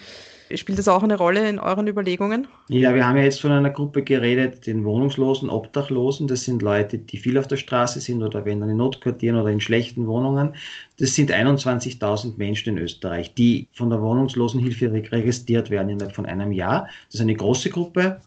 Spielt 0.55 0.79
das 0.79 0.87
auch 0.87 1.03
eine 1.03 1.17
Rolle 1.17 1.47
in 1.47 1.59
euren 1.59 1.87
Überlegungen? 1.87 2.47
Ja, 2.67 2.93
wir 2.93 3.07
haben 3.07 3.17
ja 3.17 3.23
jetzt 3.23 3.41
von 3.41 3.51
einer 3.51 3.69
Gruppe 3.69 4.03
geredet, 4.03 4.65
den 4.67 4.83
Wohnungslosen, 4.85 5.49
Obdachlosen. 5.49 6.27
Das 6.27 6.43
sind 6.43 6.61
Leute, 6.61 6.97
die 6.97 7.17
viel 7.17 7.37
auf 7.37 7.47
der 7.47 7.57
Straße 7.57 7.99
sind 7.99 8.23
oder 8.23 8.45
wenn 8.45 8.59
dann 8.59 8.69
in 8.69 8.77
Notquartieren 8.77 9.39
oder 9.39 9.49
in 9.49 9.59
schlechten 9.59 10.07
Wohnungen. 10.07 10.55
Das 10.99 11.15
sind 11.15 11.31
21.000 11.31 12.37
Menschen 12.37 12.77
in 12.77 12.83
Österreich, 12.83 13.33
die 13.33 13.67
von 13.73 13.89
der 13.89 14.01
Wohnungslosenhilfe 14.01 14.91
registriert 14.91 15.69
werden 15.69 15.89
innerhalb 15.89 16.15
von 16.15 16.25
einem 16.25 16.51
Jahr. 16.51 16.87
Das 17.07 17.15
ist 17.15 17.21
eine 17.21 17.35
große 17.35 17.69
Gruppe. 17.69 18.21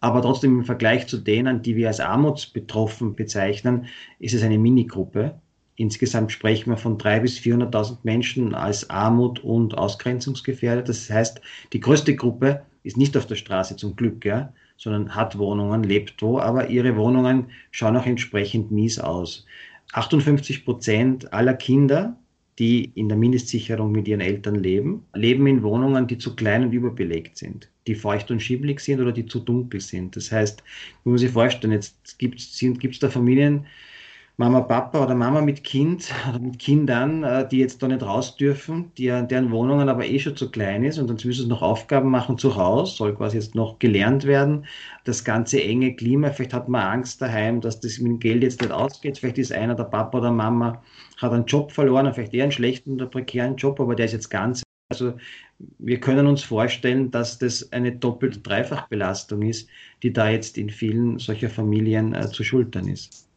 Aber 0.00 0.22
trotzdem 0.22 0.60
im 0.60 0.64
Vergleich 0.64 1.08
zu 1.08 1.18
denen, 1.18 1.62
die 1.62 1.74
wir 1.74 1.88
als 1.88 2.00
armutsbetroffen 2.00 3.16
bezeichnen, 3.16 3.86
ist 4.20 4.34
es 4.34 4.42
eine 4.42 4.58
Minigruppe. 4.58 5.40
Insgesamt 5.78 6.32
sprechen 6.32 6.70
wir 6.70 6.76
von 6.76 6.98
300.000 6.98 7.20
bis 7.20 7.38
400.000 7.38 7.98
Menschen 8.02 8.52
als 8.52 8.90
Armut 8.90 9.44
und 9.44 9.78
ausgrenzungsgefährdet. 9.78 10.88
Das 10.88 11.08
heißt, 11.08 11.40
die 11.72 11.78
größte 11.78 12.16
Gruppe 12.16 12.62
ist 12.82 12.96
nicht 12.96 13.16
auf 13.16 13.26
der 13.26 13.36
Straße 13.36 13.76
zum 13.76 13.94
Glück, 13.94 14.24
ja, 14.24 14.52
sondern 14.76 15.14
hat 15.14 15.38
Wohnungen, 15.38 15.84
lebt 15.84 16.20
wo, 16.20 16.40
aber 16.40 16.68
ihre 16.68 16.96
Wohnungen 16.96 17.46
schauen 17.70 17.96
auch 17.96 18.06
entsprechend 18.06 18.72
mies 18.72 18.98
aus. 18.98 19.46
58 19.92 20.64
Prozent 20.64 21.32
aller 21.32 21.54
Kinder, 21.54 22.16
die 22.58 22.86
in 22.96 23.08
der 23.08 23.16
Mindestsicherung 23.16 23.92
mit 23.92 24.08
ihren 24.08 24.20
Eltern 24.20 24.56
leben, 24.56 25.06
leben 25.14 25.46
in 25.46 25.62
Wohnungen, 25.62 26.08
die 26.08 26.18
zu 26.18 26.34
klein 26.34 26.64
und 26.64 26.72
überbelegt 26.72 27.38
sind, 27.38 27.70
die 27.86 27.94
feucht 27.94 28.32
und 28.32 28.42
schiebelig 28.42 28.80
sind 28.80 29.00
oder 29.00 29.12
die 29.12 29.26
zu 29.26 29.38
dunkel 29.38 29.80
sind. 29.80 30.16
Das 30.16 30.32
heißt, 30.32 30.60
man 31.04 31.12
muss 31.12 31.20
sich 31.20 31.30
vorstellen, 31.30 31.72
jetzt 31.72 32.18
gibt 32.18 32.40
es 32.40 32.98
da 32.98 33.08
Familien, 33.08 33.64
Mama, 34.40 34.60
Papa 34.60 35.02
oder 35.02 35.16
Mama 35.16 35.40
mit 35.40 35.64
Kind 35.64 36.14
oder 36.28 36.38
mit 36.38 36.60
Kindern, 36.60 37.24
äh, 37.24 37.48
die 37.48 37.58
jetzt 37.58 37.82
da 37.82 37.88
nicht 37.88 38.04
raus 38.04 38.36
dürfen, 38.36 38.92
die, 38.96 39.06
deren 39.06 39.50
Wohnungen 39.50 39.88
aber 39.88 40.06
eh 40.06 40.20
schon 40.20 40.36
zu 40.36 40.48
klein 40.48 40.84
ist 40.84 40.98
und 40.98 41.08
dann 41.08 41.16
müssen 41.16 41.42
sie 41.42 41.48
noch 41.48 41.60
Aufgaben 41.60 42.08
machen 42.08 42.38
zu 42.38 42.54
Hause, 42.54 42.94
soll 42.94 43.16
quasi 43.16 43.36
jetzt 43.36 43.56
noch 43.56 43.80
gelernt 43.80 44.26
werden. 44.26 44.66
Das 45.02 45.24
ganze 45.24 45.60
enge 45.60 45.96
Klima, 45.96 46.30
vielleicht 46.30 46.54
hat 46.54 46.68
man 46.68 46.82
Angst 46.82 47.20
daheim, 47.20 47.60
dass 47.60 47.80
das 47.80 47.98
mit 47.98 48.12
dem 48.12 48.18
Geld 48.20 48.44
jetzt 48.44 48.60
nicht 48.60 48.70
ausgeht. 48.70 49.18
Vielleicht 49.18 49.38
ist 49.38 49.52
einer, 49.52 49.74
der 49.74 49.84
Papa 49.84 50.18
oder 50.18 50.30
Mama, 50.30 50.84
hat 51.16 51.32
einen 51.32 51.46
Job 51.46 51.72
verloren, 51.72 52.14
vielleicht 52.14 52.32
eher 52.32 52.44
einen 52.44 52.52
schlechten 52.52 52.92
oder 52.92 53.06
prekären 53.06 53.56
Job, 53.56 53.80
aber 53.80 53.96
der 53.96 54.06
ist 54.06 54.12
jetzt 54.12 54.28
ganz. 54.30 54.62
Also 54.88 55.14
wir 55.78 55.98
können 55.98 56.28
uns 56.28 56.44
vorstellen, 56.44 57.10
dass 57.10 57.40
das 57.40 57.72
eine 57.72 57.90
doppelte 57.90 58.38
Dreifachbelastung 58.38 59.42
ist, 59.42 59.68
die 60.04 60.12
da 60.12 60.30
jetzt 60.30 60.56
in 60.58 60.70
vielen 60.70 61.18
solcher 61.18 61.50
Familien 61.50 62.14
äh, 62.14 62.28
zu 62.30 62.44
schultern 62.44 62.86
ist. 62.86 63.27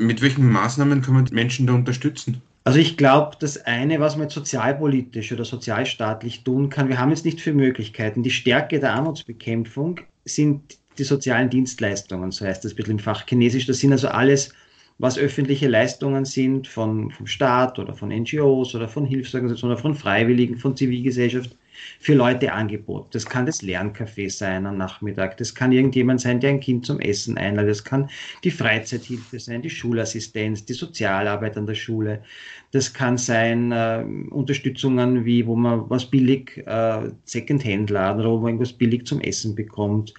Mit 0.00 0.22
welchen 0.22 0.48
Maßnahmen 0.48 1.02
kann 1.02 1.14
man 1.14 1.26
Menschen 1.32 1.66
da 1.66 1.72
unterstützen? 1.74 2.40
Also 2.62 2.78
ich 2.78 2.96
glaube, 2.96 3.36
das 3.40 3.56
eine, 3.66 3.98
was 3.98 4.14
man 4.14 4.26
jetzt 4.26 4.34
sozialpolitisch 4.34 5.32
oder 5.32 5.44
sozialstaatlich 5.44 6.44
tun 6.44 6.68
kann, 6.68 6.88
wir 6.88 7.00
haben 7.00 7.10
jetzt 7.10 7.24
nicht 7.24 7.40
viele 7.40 7.56
Möglichkeiten. 7.56 8.22
Die 8.22 8.30
Stärke 8.30 8.78
der 8.78 8.94
Armutsbekämpfung 8.94 10.00
sind 10.24 10.78
die 10.98 11.02
sozialen 11.02 11.50
Dienstleistungen, 11.50 12.30
so 12.30 12.44
heißt 12.44 12.64
das 12.64 12.74
ein 12.74 12.76
bisschen 12.76 12.92
im 12.92 12.98
Fach 13.00 13.26
Chinesisch. 13.26 13.66
Das 13.66 13.80
sind 13.80 13.90
also 13.90 14.06
alles, 14.06 14.52
was 14.98 15.18
öffentliche 15.18 15.66
Leistungen 15.66 16.24
sind 16.24 16.68
von, 16.68 17.10
vom 17.10 17.26
Staat 17.26 17.80
oder 17.80 17.92
von 17.92 18.10
NGOs 18.10 18.76
oder 18.76 18.86
von 18.86 19.04
Hilfsorganisationen 19.04 19.74
oder 19.74 19.82
von 19.82 19.96
Freiwilligen, 19.96 20.58
von 20.58 20.76
Zivilgesellschaft 20.76 21.56
für 22.00 22.14
Leute 22.14 22.52
angeboten. 22.52 23.08
Das 23.12 23.26
kann 23.26 23.46
das 23.46 23.62
Lerncafé 23.62 24.30
sein 24.30 24.66
am 24.66 24.76
Nachmittag, 24.76 25.36
das 25.36 25.54
kann 25.54 25.72
irgendjemand 25.72 26.20
sein, 26.20 26.40
der 26.40 26.50
ein 26.50 26.60
Kind 26.60 26.86
zum 26.86 27.00
Essen 27.00 27.38
einlädt, 27.38 27.68
das 27.68 27.84
kann 27.84 28.08
die 28.44 28.50
Freizeithilfe 28.50 29.38
sein, 29.38 29.62
die 29.62 29.70
Schulassistenz, 29.70 30.64
die 30.64 30.74
Sozialarbeit 30.74 31.56
an 31.56 31.66
der 31.66 31.74
Schule, 31.74 32.22
das 32.70 32.92
kann 32.92 33.16
sein 33.16 33.72
äh, 33.72 34.04
Unterstützungen 34.30 35.24
wie, 35.24 35.46
wo 35.46 35.56
man 35.56 35.88
was 35.88 36.06
billig 36.06 36.62
äh, 36.66 37.10
Secondhand-Laden 37.24 38.20
oder 38.20 38.30
wo 38.30 38.38
man 38.38 38.48
irgendwas 38.48 38.72
billig 38.72 39.06
zum 39.06 39.20
Essen 39.20 39.54
bekommt. 39.54 40.14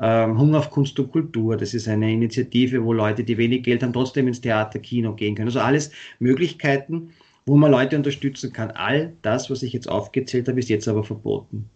Ähm, 0.00 0.38
Hunger 0.38 0.58
auf 0.58 0.70
Kunst 0.70 0.98
und 1.00 1.10
Kultur, 1.10 1.56
das 1.56 1.74
ist 1.74 1.88
eine 1.88 2.12
Initiative, 2.12 2.84
wo 2.84 2.92
Leute, 2.92 3.24
die 3.24 3.36
wenig 3.36 3.64
Geld 3.64 3.82
haben, 3.82 3.92
trotzdem 3.92 4.28
ins 4.28 4.40
Theater, 4.40 4.78
Kino 4.78 5.14
gehen 5.14 5.34
können. 5.34 5.48
Also 5.48 5.60
alles 5.60 5.90
Möglichkeiten, 6.20 7.10
wo 7.48 7.56
man 7.56 7.70
Leute 7.70 7.96
unterstützen 7.96 8.52
kann. 8.52 8.70
All 8.70 9.14
das, 9.22 9.50
was 9.50 9.62
ich 9.62 9.72
jetzt 9.72 9.88
aufgezählt 9.88 10.48
habe, 10.48 10.58
ist 10.60 10.68
jetzt 10.68 10.86
aber 10.86 11.02
verboten. 11.02 11.68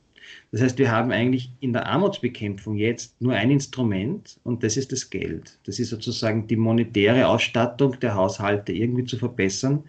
Das 0.51 0.61
heißt, 0.61 0.79
wir 0.79 0.91
haben 0.91 1.11
eigentlich 1.11 1.51
in 1.61 1.73
der 1.73 1.87
Armutsbekämpfung 1.87 2.77
jetzt 2.77 3.21
nur 3.21 3.33
ein 3.33 3.51
Instrument 3.51 4.39
und 4.45 4.63
das 4.63 4.77
ist 4.77 4.93
das 4.93 5.09
Geld. 5.09 5.59
Das 5.65 5.79
ist 5.79 5.89
sozusagen 5.89 6.47
die 6.47 6.57
monetäre 6.57 7.27
Ausstattung 7.27 7.99
der 8.01 8.15
Haushalte 8.15 8.73
irgendwie 8.73 9.05
zu 9.05 9.17
verbessern, 9.17 9.83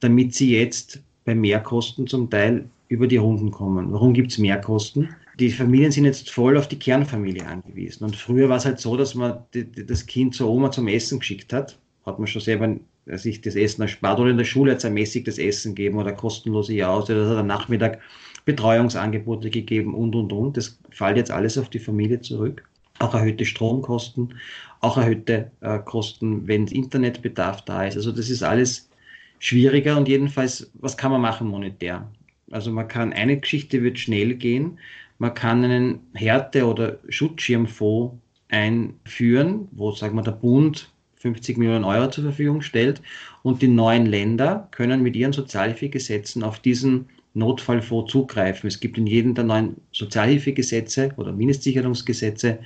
damit 0.00 0.34
sie 0.34 0.54
jetzt 0.54 1.00
bei 1.24 1.34
Mehrkosten 1.34 2.06
zum 2.06 2.28
Teil 2.28 2.68
über 2.88 3.06
die 3.06 3.16
Runden 3.16 3.50
kommen. 3.50 3.92
Warum 3.92 4.12
gibt 4.12 4.32
es 4.32 4.38
Mehrkosten? 4.38 5.08
Die 5.38 5.50
Familien 5.50 5.90
sind 5.90 6.04
jetzt 6.04 6.28
voll 6.30 6.58
auf 6.58 6.68
die 6.68 6.78
Kernfamilie 6.78 7.46
angewiesen. 7.46 8.04
Und 8.04 8.14
früher 8.14 8.50
war 8.50 8.58
es 8.58 8.66
halt 8.66 8.78
so, 8.78 8.96
dass 8.96 9.14
man 9.14 9.38
das 9.86 10.04
Kind 10.04 10.34
zur 10.34 10.50
Oma 10.50 10.70
zum 10.70 10.86
Essen 10.88 11.20
geschickt 11.20 11.52
hat. 11.52 11.78
Hat 12.04 12.18
man 12.18 12.26
schon 12.26 12.42
selber 12.42 12.76
sich 13.06 13.40
das 13.40 13.56
Essen 13.56 13.82
erspart 13.82 14.20
oder 14.20 14.30
in 14.30 14.38
der 14.38 14.44
Schule 14.44 14.72
hat 14.72 14.78
es 14.78 14.84
ermäßigtes 14.84 15.38
Essen 15.38 15.74
gegeben 15.74 15.98
oder 15.98 16.12
kostenlose 16.12 16.74
Jause 16.74 17.14
oder 17.14 17.38
am 17.38 17.46
Nachmittag 17.46 18.00
Betreuungsangebote 18.44 19.50
gegeben 19.50 19.94
und, 19.94 20.14
und, 20.14 20.32
und. 20.32 20.56
Das 20.56 20.78
fällt 20.90 21.16
jetzt 21.16 21.30
alles 21.30 21.58
auf 21.58 21.68
die 21.68 21.78
Familie 21.78 22.20
zurück. 22.20 22.64
Auch 22.98 23.14
erhöhte 23.14 23.44
Stromkosten, 23.44 24.34
auch 24.80 24.96
erhöhte 24.98 25.50
äh, 25.60 25.78
Kosten, 25.78 26.46
wenn 26.46 26.66
Internetbedarf 26.66 27.62
da 27.64 27.84
ist. 27.84 27.96
Also 27.96 28.12
das 28.12 28.28
ist 28.28 28.42
alles 28.42 28.90
schwieriger 29.38 29.96
und 29.96 30.08
jedenfalls, 30.08 30.70
was 30.74 30.96
kann 30.96 31.10
man 31.10 31.22
machen 31.22 31.48
monetär? 31.48 32.06
Also 32.50 32.70
man 32.70 32.88
kann, 32.88 33.12
eine 33.12 33.38
Geschichte 33.38 33.82
wird 33.82 33.98
schnell 33.98 34.34
gehen, 34.34 34.78
man 35.18 35.34
kann 35.34 35.64
einen 35.64 36.00
Härte- 36.14 36.66
oder 36.66 36.98
Schutzschirmfonds 37.08 38.16
einführen, 38.48 39.68
wo, 39.72 39.92
sagen 39.92 40.16
wir, 40.16 40.22
der 40.22 40.32
Bund 40.32 40.92
50 41.20 41.58
Millionen 41.58 41.84
Euro 41.84 42.10
zur 42.10 42.24
Verfügung 42.24 42.62
stellt 42.62 43.00
und 43.42 43.62
die 43.62 43.68
neuen 43.68 44.06
Länder 44.06 44.68
können 44.70 45.02
mit 45.02 45.14
ihren 45.16 45.32
Sozialhilfegesetzen 45.32 46.42
auf 46.42 46.58
diesen 46.58 47.08
Notfallfonds 47.34 48.10
zugreifen. 48.10 48.66
Es 48.66 48.80
gibt 48.80 48.98
in 48.98 49.06
jedem 49.06 49.34
der 49.34 49.44
neuen 49.44 49.76
Sozialhilfegesetze 49.92 51.10
oder 51.16 51.32
Mindestsicherungsgesetze 51.32 52.58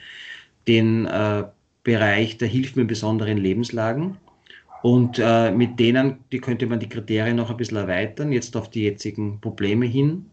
den 0.66 1.06
äh, 1.06 1.44
Bereich 1.82 2.38
der 2.38 2.48
Hilfen 2.48 2.82
in 2.82 2.86
besonderen 2.86 3.38
Lebenslagen. 3.38 4.16
Und 4.82 5.18
äh, 5.18 5.50
mit 5.50 5.80
denen, 5.80 6.18
die 6.30 6.38
könnte 6.38 6.66
man 6.66 6.78
die 6.78 6.88
Kriterien 6.88 7.36
noch 7.36 7.50
ein 7.50 7.56
bisschen 7.56 7.78
erweitern, 7.78 8.32
jetzt 8.32 8.56
auf 8.56 8.70
die 8.70 8.84
jetzigen 8.84 9.40
Probleme 9.40 9.86
hin. 9.86 10.26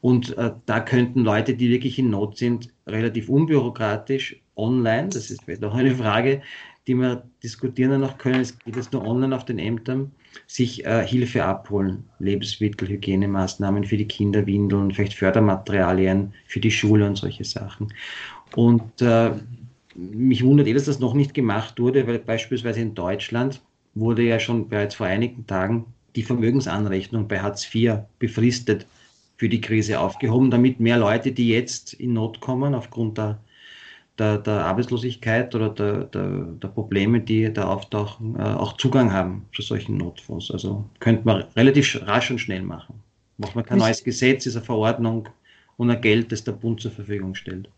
Und 0.00 0.36
äh, 0.36 0.50
da 0.66 0.80
könnten 0.80 1.20
Leute, 1.20 1.54
die 1.54 1.70
wirklich 1.70 1.98
in 1.98 2.10
Not 2.10 2.36
sind, 2.36 2.68
relativ 2.86 3.28
unbürokratisch 3.28 4.40
online, 4.56 5.08
das 5.08 5.30
ist 5.30 5.44
vielleicht 5.44 5.64
auch 5.64 5.74
eine 5.74 5.94
Frage, 5.94 6.42
die 6.86 6.94
wir 6.94 7.22
diskutieren 7.42 8.00
noch 8.00 8.18
können, 8.18 8.40
es 8.40 8.58
geht 8.58 8.76
jetzt 8.76 8.92
nur 8.92 9.06
online 9.06 9.34
auf 9.34 9.44
den 9.44 9.58
Ämtern, 9.58 10.10
sich 10.46 10.84
äh, 10.84 11.06
Hilfe 11.06 11.44
abholen, 11.44 12.04
Lebensmittel, 12.18 12.88
Hygienemaßnahmen 12.88 13.84
für 13.84 13.96
die 13.96 14.08
Kinder, 14.08 14.46
Windeln, 14.46 14.92
vielleicht 14.92 15.14
Fördermaterialien 15.14 16.32
für 16.46 16.60
die 16.60 16.70
Schule 16.70 17.06
und 17.06 17.16
solche 17.16 17.44
Sachen. 17.44 17.92
Und 18.56 19.00
äh, 19.00 19.30
mich 19.94 20.42
wundert 20.44 20.66
eh, 20.66 20.74
dass 20.74 20.86
das 20.86 20.98
noch 20.98 21.14
nicht 21.14 21.34
gemacht 21.34 21.78
wurde, 21.78 22.06
weil 22.06 22.18
beispielsweise 22.18 22.80
in 22.80 22.94
Deutschland 22.94 23.60
wurde 23.94 24.22
ja 24.22 24.40
schon 24.40 24.68
bereits 24.68 24.94
vor 24.94 25.06
einigen 25.06 25.46
Tagen 25.46 25.86
die 26.16 26.22
Vermögensanrechnung 26.22 27.28
bei 27.28 27.40
Hartz 27.40 27.72
IV 27.72 27.98
befristet 28.18 28.86
für 29.36 29.48
die 29.48 29.60
Krise 29.60 29.98
aufgehoben, 30.00 30.50
damit 30.50 30.80
mehr 30.80 30.98
Leute, 30.98 31.32
die 31.32 31.48
jetzt 31.48 31.94
in 31.94 32.12
Not 32.12 32.40
kommen 32.40 32.74
aufgrund 32.74 33.18
der, 33.18 33.40
der, 34.22 34.38
der 34.38 34.64
Arbeitslosigkeit 34.64 35.54
oder 35.54 35.68
der, 35.68 36.04
der, 36.04 36.28
der, 36.62 36.68
Probleme, 36.68 37.20
die 37.20 37.52
da 37.52 37.64
auftauchen, 37.64 38.36
äh, 38.36 38.42
auch 38.42 38.76
Zugang 38.76 39.12
haben 39.12 39.44
zu 39.52 39.62
solchen 39.62 39.96
Notfonds. 39.96 40.50
Also 40.50 40.84
könnte 41.00 41.22
man 41.24 41.44
relativ 41.56 42.00
rasch 42.06 42.30
und 42.30 42.38
schnell 42.38 42.62
machen. 42.62 42.94
Macht 43.38 43.56
man 43.56 43.64
kein 43.64 43.78
neues 43.78 44.04
Gesetz, 44.04 44.46
ist 44.46 44.56
eine 44.56 44.64
Verordnung 44.64 45.28
und 45.76 45.90
ein 45.90 46.00
Geld, 46.00 46.30
das 46.30 46.44
der 46.44 46.52
Bund 46.52 46.80
zur 46.80 46.92
Verfügung 46.92 47.34
stellt. 47.34 47.68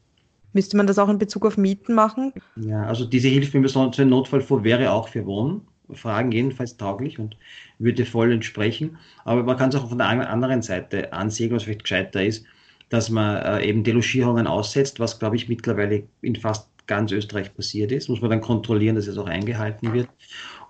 Müsste 0.52 0.76
man 0.76 0.86
das 0.86 0.98
auch 0.98 1.08
in 1.08 1.18
Bezug 1.18 1.46
auf 1.46 1.56
Mieten 1.56 1.94
machen? 1.94 2.32
Ja, 2.56 2.84
also 2.84 3.04
diese 3.06 3.28
Hilfe 3.28 3.56
im 3.56 3.62
besonderen 3.62 4.10
Notfallfonds 4.10 4.64
wäre 4.64 4.92
auch 4.92 5.08
für 5.08 5.24
Wohnen. 5.24 5.62
Fragen 5.92 6.32
jedenfalls 6.32 6.76
tauglich 6.76 7.18
und 7.18 7.36
würde 7.78 8.04
voll 8.04 8.32
entsprechen. 8.32 8.98
Aber 9.24 9.42
man 9.42 9.56
kann 9.56 9.70
es 9.70 9.76
auch 9.76 9.88
von 9.88 9.98
der 9.98 10.08
anderen 10.08 10.62
Seite 10.62 11.12
ansehen, 11.12 11.52
was 11.52 11.64
vielleicht 11.64 11.82
gescheiter 11.84 12.22
ist, 12.22 12.46
dass 12.94 13.10
man 13.10 13.42
äh, 13.42 13.66
eben 13.66 13.82
Delogierungen 13.82 14.46
aussetzt, 14.46 15.00
was, 15.00 15.18
glaube 15.18 15.34
ich, 15.34 15.48
mittlerweile 15.48 16.04
in 16.22 16.36
fast 16.36 16.68
ganz 16.86 17.10
Österreich 17.10 17.52
passiert 17.52 17.90
ist. 17.90 18.08
Muss 18.08 18.20
man 18.20 18.30
dann 18.30 18.40
kontrollieren, 18.40 18.94
dass 18.94 19.08
es 19.08 19.18
auch 19.18 19.26
eingehalten 19.26 19.92
wird. 19.92 20.08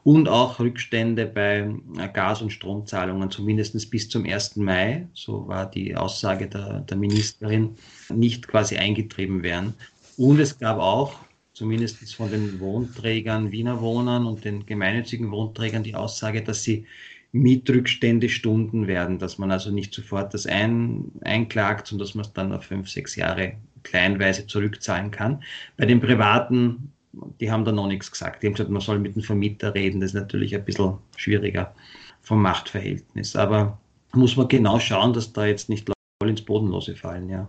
Und 0.04 0.26
auch 0.26 0.58
Rückstände 0.58 1.26
bei 1.26 1.68
äh, 1.98 2.08
Gas- 2.14 2.40
und 2.40 2.50
Stromzahlungen, 2.50 3.30
zumindest 3.30 3.90
bis 3.90 4.08
zum 4.08 4.24
1. 4.24 4.56
Mai, 4.56 5.06
so 5.12 5.46
war 5.48 5.70
die 5.70 5.94
Aussage 5.94 6.48
der, 6.48 6.80
der 6.80 6.96
Ministerin, 6.96 7.76
nicht 8.08 8.48
quasi 8.48 8.78
eingetrieben 8.78 9.42
werden. 9.42 9.74
Und 10.16 10.40
es 10.40 10.58
gab 10.58 10.78
auch 10.78 11.16
zumindest 11.52 12.14
von 12.14 12.30
den 12.30 12.58
Wohnträgern, 12.58 13.52
Wiener 13.52 13.82
Wohnern 13.82 14.24
und 14.24 14.46
den 14.46 14.64
gemeinnützigen 14.64 15.30
Wohnträgern 15.30 15.82
die 15.82 15.94
Aussage, 15.94 16.42
dass 16.42 16.62
sie 16.62 16.86
Mietrückstände 17.34 18.28
Stunden 18.28 18.86
werden, 18.86 19.18
dass 19.18 19.38
man 19.38 19.50
also 19.50 19.72
nicht 19.72 19.92
sofort 19.92 20.32
das 20.34 20.46
ein, 20.46 21.10
einklagt, 21.22 21.88
sondern 21.88 22.06
dass 22.06 22.14
man 22.14 22.24
es 22.24 22.32
dann 22.32 22.52
auf 22.52 22.62
fünf, 22.62 22.88
sechs 22.88 23.16
Jahre 23.16 23.54
kleinweise 23.82 24.46
zurückzahlen 24.46 25.10
kann. 25.10 25.42
Bei 25.76 25.84
den 25.84 26.00
Privaten, 26.00 26.92
die 27.40 27.50
haben 27.50 27.64
da 27.64 27.72
noch 27.72 27.88
nichts 27.88 28.12
gesagt. 28.12 28.40
Die 28.40 28.46
haben 28.46 28.54
gesagt, 28.54 28.70
man 28.70 28.80
soll 28.80 29.00
mit 29.00 29.16
dem 29.16 29.22
Vermieter 29.22 29.74
reden. 29.74 30.00
Das 30.00 30.10
ist 30.10 30.14
natürlich 30.14 30.54
ein 30.54 30.64
bisschen 30.64 30.94
schwieriger 31.16 31.74
vom 32.22 32.40
Machtverhältnis. 32.40 33.34
Aber 33.34 33.80
muss 34.12 34.36
man 34.36 34.46
genau 34.46 34.78
schauen, 34.78 35.12
dass 35.12 35.32
da 35.32 35.44
jetzt 35.44 35.68
nicht 35.68 35.88
voll 35.88 36.30
ins 36.30 36.42
Bodenlose 36.42 36.94
fallen, 36.94 37.28
ja. 37.28 37.48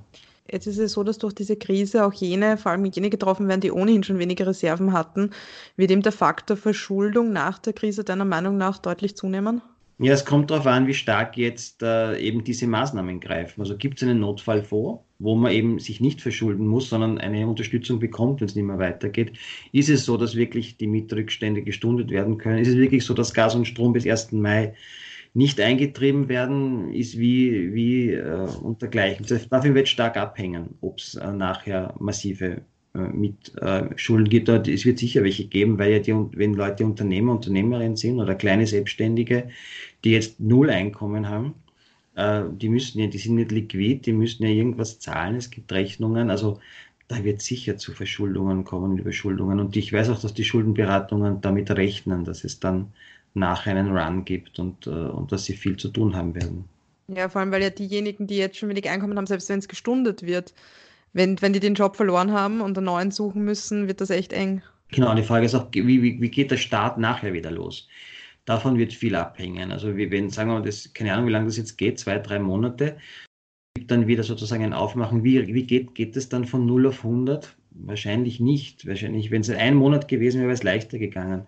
Jetzt 0.51 0.65
ist 0.65 0.79
es 0.79 0.93
so, 0.93 1.03
dass 1.03 1.19
durch 1.19 1.33
diese 1.33 1.57
Krise 1.57 2.05
auch 2.05 2.13
jene, 2.13 2.57
vor 2.57 2.71
allem 2.71 2.85
jene 2.85 3.11
getroffen 3.11 3.47
werden, 3.47 3.61
die 3.61 3.71
ohnehin 3.71 4.03
schon 4.03 4.17
weniger 4.17 4.47
Reserven 4.47 4.93
hatten. 4.93 5.29
Wird 5.75 5.91
eben 5.91 6.01
der 6.01 6.11
Faktor 6.11 6.57
Verschuldung 6.57 7.31
nach 7.33 7.59
der 7.59 7.73
Krise 7.73 8.03
deiner 8.03 8.25
Meinung 8.25 8.57
nach 8.57 8.79
deutlich 8.79 9.15
zunehmen? 9.15 9.61
Ja, 9.97 10.11
es 10.11 10.25
kommt 10.25 10.51
darauf 10.51 10.67
an, 10.67 10.87
wie 10.87 10.93
stark 10.93 11.37
jetzt 11.37 11.81
äh, 11.81 12.17
eben 12.19 12.43
diese 12.43 12.67
Maßnahmen 12.67 13.21
greifen. 13.21 13.61
Also 13.61 13.77
gibt 13.77 13.97
es 13.97 14.03
einen 14.03 14.19
Notfall 14.19 14.61
vor, 14.61 15.05
wo 15.19 15.35
man 15.35 15.53
eben 15.53 15.79
sich 15.79 16.01
nicht 16.01 16.21
verschulden 16.21 16.67
muss, 16.67 16.89
sondern 16.89 17.17
eine 17.17 17.47
Unterstützung 17.47 17.99
bekommt, 17.99 18.41
wenn 18.41 18.47
es 18.49 18.55
nicht 18.55 18.65
mehr 18.65 18.77
weitergeht. 18.77 19.37
Ist 19.71 19.89
es 19.89 20.03
so, 20.03 20.17
dass 20.17 20.35
wirklich 20.35 20.75
die 20.75 20.87
Mietrückstände 20.87 21.61
gestundet 21.61 22.11
werden 22.11 22.37
können? 22.37 22.59
Ist 22.59 22.67
es 22.67 22.75
wirklich 22.75 23.05
so, 23.05 23.13
dass 23.13 23.33
Gas 23.33 23.55
und 23.55 23.67
Strom 23.67 23.93
bis 23.93 24.05
1. 24.05 24.33
Mai 24.33 24.73
nicht 25.33 25.61
eingetrieben 25.61 26.27
werden, 26.27 26.93
ist 26.93 27.17
wie, 27.17 27.73
wie 27.73 28.11
äh, 28.11 28.47
untergleichen. 28.61 29.25
Davon 29.49 29.75
wird 29.75 29.87
stark 29.87 30.17
abhängen, 30.17 30.77
ob 30.81 30.97
es 30.97 31.15
äh, 31.15 31.31
nachher 31.31 31.93
massive 31.99 32.61
mit 32.95 33.55
äh, 33.61 33.85
Schulden 33.97 34.29
gibt. 34.29 34.49
Es 34.49 34.85
wird 34.85 34.99
sicher 34.99 35.23
welche 35.23 35.45
geben, 35.45 35.77
weil 35.77 35.91
ja 35.91 35.99
die, 35.99 36.13
wenn 36.13 36.53
Leute 36.53 36.85
Unternehmer, 36.85 37.33
Unternehmerinnen 37.33 37.95
sind 37.95 38.19
oder 38.19 38.35
kleine 38.35 38.65
Selbstständige, 38.67 39.49
die 40.03 40.11
jetzt 40.11 40.39
null 40.39 40.69
Einkommen 40.69 41.27
haben, 41.27 41.55
äh, 42.15 42.43
die 42.51 42.69
müssen 42.69 42.99
ja, 42.99 43.07
die 43.07 43.17
sind 43.17 43.35
nicht 43.35 43.51
liquid, 43.51 44.01
die 44.05 44.13
müssen 44.13 44.43
ja 44.43 44.49
irgendwas 44.49 44.99
zahlen. 44.99 45.35
Es 45.35 45.49
gibt 45.49 45.71
Rechnungen, 45.71 46.29
also 46.29 46.59
da 47.07 47.23
wird 47.23 47.41
sicher 47.41 47.77
zu 47.77 47.91
Verschuldungen 47.91 48.63
kommen, 48.63 48.97
Überschuldungen. 48.97 49.59
Und 49.59 49.75
ich 49.75 49.93
weiß 49.93 50.09
auch, 50.09 50.19
dass 50.19 50.33
die 50.33 50.43
Schuldenberatungen 50.43 51.41
damit 51.41 51.69
rechnen, 51.71 52.23
dass 52.23 52.43
es 52.43 52.59
dann 52.59 52.93
nachher 53.33 53.75
einen 53.75 53.95
Run 53.95 54.25
gibt 54.25 54.59
und, 54.59 54.87
äh, 54.87 54.89
und 54.89 55.31
dass 55.31 55.45
sie 55.45 55.53
viel 55.53 55.77
zu 55.77 55.89
tun 55.89 56.15
haben 56.15 56.33
werden. 56.33 56.65
Ja, 57.07 57.29
vor 57.29 57.41
allem, 57.41 57.51
weil 57.51 57.61
ja 57.61 57.69
diejenigen, 57.69 58.25
die 58.25 58.37
jetzt 58.37 58.57
schon 58.57 58.69
wenig 58.69 58.89
Einkommen 58.89 59.17
haben, 59.17 59.27
selbst 59.27 59.49
wenn 59.49 59.59
es 59.59 59.67
gestundet 59.67 60.23
wird, 60.23 60.53
wenn, 61.15 61.41
wenn 61.41 61.53
die 61.53 61.59
den 61.59 61.73
Job 61.73 61.95
verloren 61.95 62.31
haben 62.31 62.61
und 62.61 62.77
einen 62.77 62.85
neuen 62.85 63.09
suchen 63.09 63.43
müssen, 63.43 63.87
wird 63.87 64.01
das 64.01 64.11
echt 64.11 64.33
eng. 64.33 64.61
Genau, 64.89 65.15
die 65.15 65.23
Frage 65.23 65.47
ist 65.47 65.55
auch, 65.55 65.67
wie, 65.71 66.01
wie, 66.03 66.21
wie 66.21 66.29
geht 66.29 66.51
der 66.51 66.57
Start 66.57 66.99
nachher 66.99 67.33
wieder 67.33 67.49
los? 67.49 67.87
davon 68.45 68.77
wird 68.77 68.93
viel 68.93 69.15
abhängen. 69.15 69.71
Also 69.71 69.97
wie 69.97 70.09
wenn, 70.11 70.29
sagen 70.29 70.49
wir 70.49 70.59
mal, 70.59 70.65
das, 70.65 70.93
keine 70.93 71.13
Ahnung, 71.13 71.27
wie 71.27 71.31
lange 71.31 71.47
das 71.47 71.57
jetzt 71.57 71.77
geht, 71.77 71.99
zwei, 71.99 72.19
drei 72.19 72.39
Monate, 72.39 72.97
gibt 73.75 73.91
dann 73.91 74.07
wieder 74.07 74.23
sozusagen 74.23 74.63
ein 74.63 74.73
Aufmachen. 74.73 75.23
Wie, 75.23 75.53
wie 75.53 75.65
geht, 75.65 75.95
geht 75.95 76.15
es 76.15 76.29
dann 76.29 76.45
von 76.45 76.65
0 76.65 76.87
auf 76.87 77.03
100? 77.03 77.55
Wahrscheinlich 77.71 78.39
nicht. 78.39 78.87
Wahrscheinlich, 78.87 79.31
wenn 79.31 79.41
es 79.41 79.49
ein 79.49 79.75
Monat 79.75 80.07
gewesen 80.07 80.37
wäre, 80.37 80.47
wäre 80.47 80.53
es 80.53 80.63
leichter 80.63 80.97
gegangen 80.97 81.45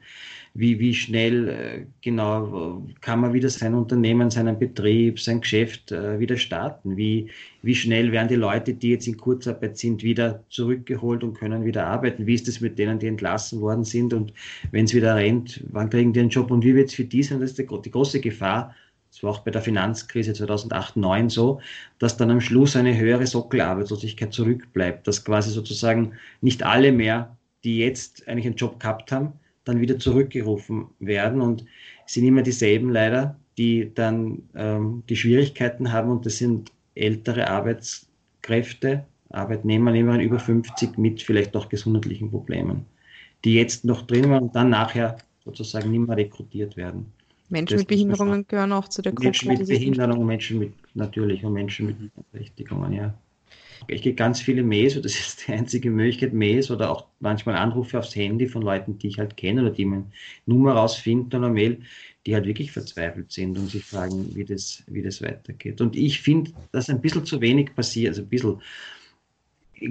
wie, 0.54 0.80
wie 0.80 0.94
schnell 0.94 1.48
äh, 1.50 1.86
genau 2.01 2.84
kann 3.01 3.20
man 3.20 3.34
wieder 3.34 3.50
sein 3.50 3.74
Unternehmen, 3.74 4.30
seinen 4.32 4.58
Betrieb, 4.58 5.20
sein 5.20 5.42
Geschäft 5.42 5.92
äh, 5.92 6.20
wieder 6.20 6.38
starten? 6.38 6.98
Wie, 6.98 7.30
wie 7.62 7.75
schnell 7.75 8.12
werden 8.12 8.27
die 8.27 8.36
Leute, 8.36 8.74
die 8.74 8.89
jetzt 8.92 9.08
in 9.08 9.18
Kurzarbeit 9.18 9.77
sind, 9.77 10.04
wieder 10.04 10.44
zurückgeholt 10.50 11.24
und 11.24 11.38
können 11.38 11.66
wieder 11.66 11.86
arbeiten? 11.86 12.25
Wie 12.25 12.34
ist 12.34 12.48
es 12.48 12.62
mit 12.62 12.80
denen, 12.80 13.00
die 13.00 13.08
entlassen 13.08 13.62
worden 13.62 13.84
sind? 13.84 14.13
Und 14.13 14.34
wenn 14.72 14.86
es 14.86 14.94
wieder 14.94 15.16
rennt, 15.16 15.63
wann 15.72 15.89
kriegen 15.89 16.13
die 16.13 16.22
einen 16.22 16.30
Job? 16.30 16.51
Und 16.51 16.63
wie 16.63 16.75
wird 16.75 16.89
es 16.89 16.96
für 16.96 17.06
die 17.06 17.24
sein? 17.24 17.39
Das 17.39 17.51
ist 17.51 17.60
die, 17.60 17.68
die 17.68 17.92
große 17.92 18.20
Gefahr. 18.20 18.75
Das 19.12 19.24
war 19.24 19.32
auch 19.32 19.39
bei 19.39 19.51
der 19.51 19.62
Finanzkrise 19.62 20.34
2008, 20.34 20.94
2009 20.94 21.30
so, 21.30 21.62
dass 21.98 22.18
dann 22.18 22.30
am 22.30 22.42
Schluss 22.42 22.75
eine 22.75 22.98
höhere 22.98 23.25
Sockelarbeitslosigkeit 23.25 24.34
zurückbleibt, 24.34 25.08
dass 25.08 25.24
quasi 25.24 25.50
sozusagen 25.50 26.13
nicht 26.42 26.63
alle 26.63 26.92
mehr, 26.92 27.36
die 27.63 27.80
jetzt 27.80 28.27
eigentlich 28.27 28.46
einen 28.46 28.56
Job 28.56 28.80
gehabt 28.80 29.12
haben, 29.12 29.34
dann 29.68 29.82
wieder 29.82 30.00
zurückgerufen 30.00 30.88
werden. 31.00 31.42
Und 31.42 31.66
es 32.06 32.14
sind 32.14 32.26
immer 32.26 32.42
dieselben 32.42 32.90
leider, 32.90 33.38
die 33.58 33.92
dann 33.94 34.44
ähm, 34.56 35.04
die 35.10 35.16
Schwierigkeiten 35.16 35.92
haben 35.92 36.12
und 36.12 36.26
das 36.26 36.38
sind 36.38 36.72
ältere 36.96 37.50
Arbeitskräfte, 37.50 39.06
Arbeitnehmer, 39.30 39.92
Nehmerinnen 39.92 40.26
über 40.26 40.40
50 40.40 40.98
mit 40.98 41.22
vielleicht 41.22 41.54
noch 41.54 41.70
gesundheitlichen 41.70 42.32
Problemen, 42.32 42.86
die 43.44 43.56
jetzt 43.56 43.84
noch 43.84 44.04
drin 44.04 44.30
waren 44.30 44.44
und 44.44 44.56
dann 44.56 44.70
nachher 44.70 45.18
sozusagen 45.44 45.92
nicht 45.92 46.08
mehr 46.08 46.18
rekrutiert 46.18 46.78
werden. 46.78 47.12
Menschen 47.50 47.76
das 47.76 47.82
mit 47.82 47.88
Behinderungen 47.88 48.46
gehören 48.48 48.74
auch 48.74 48.88
zu 48.90 49.02
der 49.02 49.14
Gruppe. 49.14 49.26
Menschen 49.28 49.48
mit 49.50 49.68
Behinderung, 49.68 50.26
Menschen 50.26 50.60
mit 50.60 50.74
natürlich 50.94 51.44
und 51.44 51.54
Menschen 51.54 51.88
mit 51.88 51.98
Berechtigungen, 52.32 52.94
ja. 52.94 53.14
Ich 53.88 54.01
gehe 54.01 54.13
ganz 54.13 54.41
viele 54.41 54.63
Mails, 54.63 55.00
das 55.01 55.13
ist 55.13 55.48
die 55.48 55.53
einzige 55.53 55.89
Möglichkeit, 55.89 56.34
Mails 56.34 56.72
oder 56.72 56.91
auch 56.91 57.05
manchmal 57.19 57.55
Anrufe 57.55 58.00
aufs 58.00 58.15
Handy 58.15 58.48
von 58.48 58.62
Leuten, 58.62 58.98
die 58.98 59.07
ich 59.07 59.19
halt 59.19 59.38
kenne 59.38 59.62
oder 59.62 59.72
die 59.72 59.86
meine 59.86 60.05
Nummer 60.46 60.74
rausfinden 60.74 61.39
oder 61.39 61.50
Mail, 61.50 61.79
die 62.25 62.36
halt 62.36 62.46
wirklich 62.46 62.72
verzweifelt 62.72 63.31
sind 63.31 63.57
und 63.57 63.69
sich 63.69 63.86
fragen, 63.86 64.36
wie 64.36 64.43
das, 64.43 64.84
wie 64.88 65.01
das 65.01 65.22
weitergeht. 65.22 65.79
Und 65.79 65.96
ich 65.96 66.22
finde, 66.22 66.51
dass 66.72 66.89
ein 66.89 67.01
bisschen 67.01 67.25
zu 67.25 67.39
wenig 67.39 67.74
passiert, 67.75 68.10
also 68.10 68.24
ein 68.24 68.29
bisschen, 68.29 68.62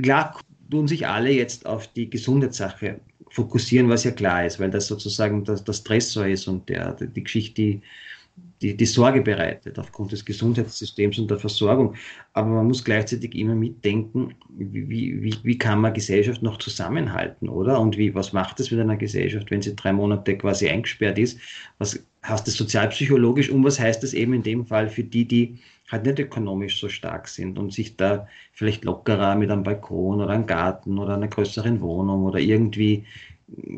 klar 0.02 0.38
tun 0.70 0.88
sich 0.88 1.06
alle 1.06 1.30
jetzt 1.30 1.64
auf 1.66 1.86
die 1.92 2.10
Gesundheitssache 2.10 3.00
fokussieren, 3.30 3.88
was 3.88 4.04
ja 4.04 4.10
klar 4.10 4.46
ist, 4.46 4.58
weil 4.58 4.70
das 4.70 4.86
sozusagen 4.86 5.44
das, 5.44 5.64
das 5.64 5.78
Stressor 5.78 6.26
ist 6.26 6.48
und 6.48 6.68
der, 6.68 6.92
die 6.92 7.22
Geschichte, 7.22 7.54
die 7.54 7.82
die, 8.62 8.76
die 8.76 8.86
Sorge 8.86 9.20
bereitet 9.20 9.78
aufgrund 9.78 10.12
des 10.12 10.24
Gesundheitssystems 10.24 11.18
und 11.18 11.30
der 11.30 11.38
Versorgung. 11.38 11.94
Aber 12.32 12.48
man 12.48 12.66
muss 12.66 12.84
gleichzeitig 12.84 13.34
immer 13.34 13.54
mitdenken, 13.54 14.34
wie, 14.48 14.88
wie, 14.90 15.34
wie 15.42 15.58
kann 15.58 15.80
man 15.80 15.92
Gesellschaft 15.92 16.42
noch 16.42 16.58
zusammenhalten, 16.58 17.48
oder? 17.48 17.80
Und 17.80 17.98
wie, 17.98 18.14
was 18.14 18.32
macht 18.32 18.60
es 18.60 18.70
mit 18.70 18.80
einer 18.80 18.96
Gesellschaft, 18.96 19.50
wenn 19.50 19.62
sie 19.62 19.76
drei 19.76 19.92
Monate 19.92 20.38
quasi 20.38 20.68
eingesperrt 20.68 21.18
ist? 21.18 21.38
Was 21.78 22.02
heißt 22.26 22.46
das 22.46 22.54
sozialpsychologisch 22.54 23.50
und 23.50 23.62
was 23.62 23.78
heißt 23.78 24.02
das 24.02 24.14
eben 24.14 24.32
in 24.32 24.42
dem 24.42 24.66
Fall 24.66 24.88
für 24.88 25.04
die, 25.04 25.26
die 25.26 25.58
halt 25.90 26.04
nicht 26.04 26.18
ökonomisch 26.18 26.80
so 26.80 26.88
stark 26.88 27.28
sind 27.28 27.58
und 27.58 27.72
sich 27.72 27.96
da 27.96 28.26
vielleicht 28.52 28.84
lockerer 28.84 29.36
mit 29.36 29.50
einem 29.50 29.62
Balkon 29.62 30.20
oder 30.20 30.30
einem 30.30 30.46
Garten 30.46 30.98
oder 30.98 31.14
einer 31.14 31.28
größeren 31.28 31.80
Wohnung 31.80 32.24
oder 32.24 32.40
irgendwie 32.40 33.04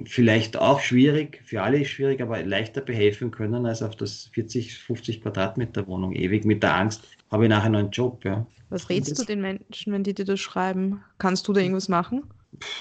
vielleicht 0.04 0.56
auch 0.56 0.80
schwierig, 0.80 1.42
für 1.44 1.62
alle 1.62 1.82
ist 1.82 1.90
schwierig, 1.90 2.20
aber 2.22 2.42
leichter 2.42 2.80
behelfen 2.80 3.30
können 3.30 3.66
als 3.66 3.82
auf 3.82 3.96
das 3.96 4.30
40, 4.32 4.74
50 4.78 5.22
Quadratmeter 5.22 5.86
Wohnung 5.86 6.14
ewig 6.14 6.44
mit 6.44 6.62
der 6.62 6.74
Angst, 6.74 7.02
habe 7.30 7.44
ich 7.44 7.50
nachher 7.50 7.70
noch 7.70 7.80
einen 7.80 7.90
Job. 7.90 8.24
Ja. 8.24 8.46
Was 8.70 8.88
rätst 8.88 9.18
du 9.18 9.24
den 9.24 9.40
Menschen, 9.40 9.92
wenn 9.92 10.04
die 10.04 10.14
dir 10.14 10.24
das 10.24 10.40
schreiben? 10.40 11.02
Kannst 11.18 11.48
du 11.48 11.52
da 11.52 11.60
irgendwas 11.60 11.88
machen? 11.88 12.22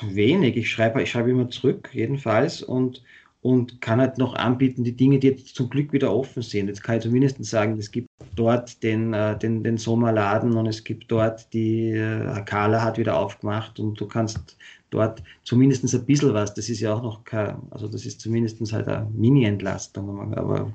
Wenig. 0.01 0.56
Ich 0.56 0.72
schreibe, 0.72 1.01
ich 1.01 1.12
schreibe 1.12 1.29
immer 1.29 1.50
zurück, 1.50 1.89
jedenfalls, 1.94 2.62
und, 2.64 3.03
und 3.42 3.81
kann 3.81 4.00
halt 4.00 4.18
noch 4.18 4.35
anbieten, 4.35 4.83
die 4.83 4.96
Dinge, 4.96 5.20
die 5.20 5.27
jetzt 5.27 5.55
zum 5.55 5.70
Glück 5.70 5.92
wieder 5.92 6.14
offen 6.14 6.42
sind. 6.42 6.68
Jetzt 6.68 6.83
kann 6.83 6.98
ich 6.98 7.03
zumindest 7.03 7.44
sagen, 7.44 7.77
es 7.77 7.92
gibt 7.92 8.07
dort 8.35 8.81
den, 8.83 9.14
äh, 9.14 9.38
den, 9.38 9.64
den 9.64 9.77
Sommerladen 9.77 10.55
und 10.55 10.68
es 10.68 10.83
gibt 10.83 11.12
dort 11.12 11.51
die 11.53 11.92
äh, 11.92 12.42
Kala 12.46 12.81
hat 12.81 12.98
wieder 12.98 13.18
aufgemacht 13.18 13.79
und 13.79 14.00
du 14.00 14.07
kannst 14.07 14.57
dort 14.90 15.24
zumindest 15.44 15.84
ein 15.84 16.06
bisschen 16.06 16.34
was. 16.34 16.54
Das 16.54 16.70
ist 16.70 16.80
ja 16.80 16.94
auch 16.94 17.04
noch 17.04 17.24
kein, 17.24 17.58
also 17.72 17.88
das 17.88 18.06
ist 18.06 18.22
zumindest 18.22 18.60
halt 18.72 18.88
eine 18.88 19.10
Mini-Entlastung. 19.14 20.34
Aber 20.34 20.74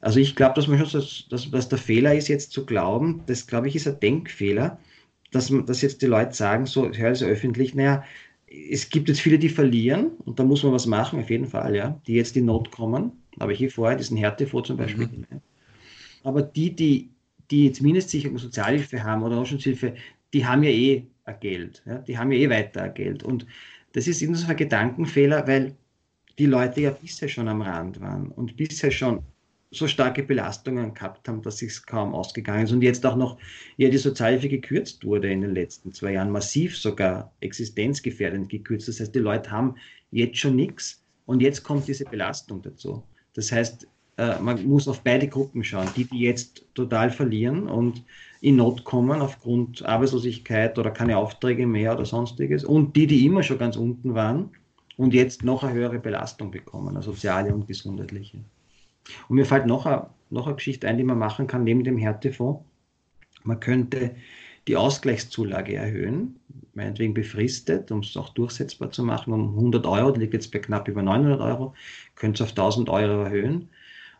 also 0.00 0.20
ich 0.20 0.36
glaube, 0.36 0.54
dass 0.54 0.68
man 0.68 0.78
schon, 0.78 1.00
dass, 1.00 1.26
dass, 1.28 1.50
dass 1.50 1.68
der 1.68 1.78
Fehler 1.78 2.14
ist, 2.14 2.28
jetzt 2.28 2.52
zu 2.52 2.64
glauben, 2.64 3.22
das 3.26 3.46
glaube 3.46 3.68
ich 3.68 3.76
ist 3.76 3.88
ein 3.88 4.00
Denkfehler, 4.00 4.78
dass, 5.30 5.52
dass 5.66 5.82
jetzt 5.82 6.02
die 6.02 6.06
Leute 6.06 6.34
sagen, 6.34 6.66
so, 6.66 6.90
höre 6.90 7.12
ich 7.12 7.24
öffentlich, 7.24 7.74
naja, 7.74 8.04
es 8.70 8.88
gibt 8.88 9.08
jetzt 9.08 9.20
viele, 9.20 9.38
die 9.38 9.48
verlieren 9.48 10.12
und 10.24 10.38
da 10.38 10.44
muss 10.44 10.62
man 10.62 10.72
was 10.72 10.86
machen, 10.86 11.20
auf 11.20 11.28
jeden 11.28 11.46
Fall, 11.46 11.74
ja, 11.76 12.00
die 12.06 12.14
jetzt 12.14 12.36
in 12.36 12.46
Not 12.46 12.70
kommen. 12.70 13.12
Aber 13.38 13.52
ich 13.52 13.58
hier 13.58 13.70
vorher 13.70 13.96
diesen 13.96 14.16
Härtefonds 14.16 14.68
zum 14.68 14.76
Beispiel. 14.78 15.06
Mhm. 15.06 15.26
Aber 16.24 16.42
die, 16.42 16.74
die, 16.74 17.10
die 17.50 17.66
jetzt 17.66 17.82
Mindestsicherung 17.82 18.38
Sozialhilfe 18.38 19.02
haben 19.02 19.22
oder 19.22 19.36
Auslandshilfe, 19.36 19.94
die 20.32 20.46
haben 20.46 20.62
ja 20.62 20.70
eh 20.70 21.06
Geld. 21.34 21.82
Ja? 21.86 21.98
Die 21.98 22.18
haben 22.18 22.32
ja 22.32 22.38
eh 22.38 22.50
weiter 22.50 22.88
Geld. 22.88 23.22
Und 23.22 23.46
das 23.92 24.06
ist 24.06 24.22
insofern 24.22 24.52
ein 24.52 24.56
Gedankenfehler, 24.56 25.46
weil 25.46 25.74
die 26.38 26.46
Leute 26.46 26.80
ja 26.82 26.90
bisher 26.90 27.28
schon 27.28 27.48
am 27.48 27.62
Rand 27.62 28.00
waren 28.00 28.28
und 28.28 28.56
bisher 28.56 28.90
schon 28.90 29.22
so 29.70 29.86
starke 29.86 30.22
Belastungen 30.22 30.94
gehabt 30.94 31.28
haben, 31.28 31.42
dass 31.42 31.60
es 31.60 31.84
kaum 31.84 32.14
ausgegangen 32.14 32.64
ist 32.64 32.72
und 32.72 32.82
jetzt 32.82 33.04
auch 33.04 33.16
noch 33.16 33.38
ja, 33.76 33.88
die 33.90 33.98
Sozialhilfe 33.98 34.48
gekürzt 34.48 35.04
wurde 35.04 35.30
in 35.30 35.42
den 35.42 35.54
letzten 35.54 35.92
zwei 35.92 36.12
Jahren, 36.12 36.30
massiv 36.30 36.76
sogar 36.76 37.32
existenzgefährdend 37.40 38.48
gekürzt. 38.48 38.88
Das 38.88 39.00
heißt, 39.00 39.14
die 39.14 39.18
Leute 39.18 39.50
haben 39.50 39.74
jetzt 40.10 40.38
schon 40.38 40.56
nichts 40.56 41.02
und 41.26 41.42
jetzt 41.42 41.62
kommt 41.64 41.86
diese 41.86 42.04
Belastung 42.04 42.62
dazu. 42.62 43.02
Das 43.34 43.52
heißt, 43.52 43.86
äh, 44.16 44.38
man 44.40 44.64
muss 44.66 44.88
auf 44.88 45.02
beide 45.02 45.28
Gruppen 45.28 45.62
schauen, 45.62 45.88
die, 45.96 46.04
die 46.04 46.20
jetzt 46.20 46.64
total 46.74 47.10
verlieren 47.10 47.68
und 47.68 48.02
in 48.40 48.56
Not 48.56 48.84
kommen 48.84 49.20
aufgrund 49.20 49.84
Arbeitslosigkeit 49.84 50.78
oder 50.78 50.90
keine 50.90 51.18
Aufträge 51.18 51.66
mehr 51.66 51.94
oder 51.94 52.04
sonstiges 52.04 52.64
und 52.64 52.94
die, 52.96 53.06
die 53.06 53.26
immer 53.26 53.42
schon 53.42 53.58
ganz 53.58 53.76
unten 53.76 54.14
waren 54.14 54.50
und 54.96 55.14
jetzt 55.14 55.44
noch 55.44 55.64
eine 55.64 55.74
höhere 55.74 55.98
Belastung 55.98 56.50
bekommen, 56.50 56.88
eine 56.88 57.02
soziale 57.02 57.54
und 57.54 57.66
gesundheitliche. 57.66 58.38
Und 59.28 59.36
mir 59.36 59.46
fällt 59.46 59.66
noch 59.66 59.86
eine, 59.86 60.08
noch 60.30 60.46
eine 60.46 60.56
Geschichte 60.56 60.86
ein, 60.86 60.98
die 60.98 61.04
man 61.04 61.18
machen 61.18 61.46
kann 61.46 61.64
neben 61.64 61.84
dem 61.84 61.96
Härtefonds. 61.96 62.62
Man 63.44 63.60
könnte 63.60 64.14
die 64.66 64.76
Ausgleichszulage 64.76 65.74
erhöhen, 65.74 66.38
meinetwegen 66.74 67.14
befristet, 67.14 67.90
um 67.90 68.00
es 68.00 68.16
auch 68.16 68.28
durchsetzbar 68.30 68.90
zu 68.90 69.02
machen, 69.02 69.32
um 69.32 69.56
100 69.56 69.86
Euro, 69.86 70.10
die 70.10 70.20
liegt 70.20 70.34
jetzt 70.34 70.52
bei 70.52 70.58
knapp 70.58 70.86
über 70.88 71.02
900 71.02 71.40
Euro, 71.40 71.74
könnte 72.14 72.42
es 72.42 72.50
auf 72.50 72.50
1000 72.50 72.90
Euro 72.90 73.22
erhöhen 73.22 73.68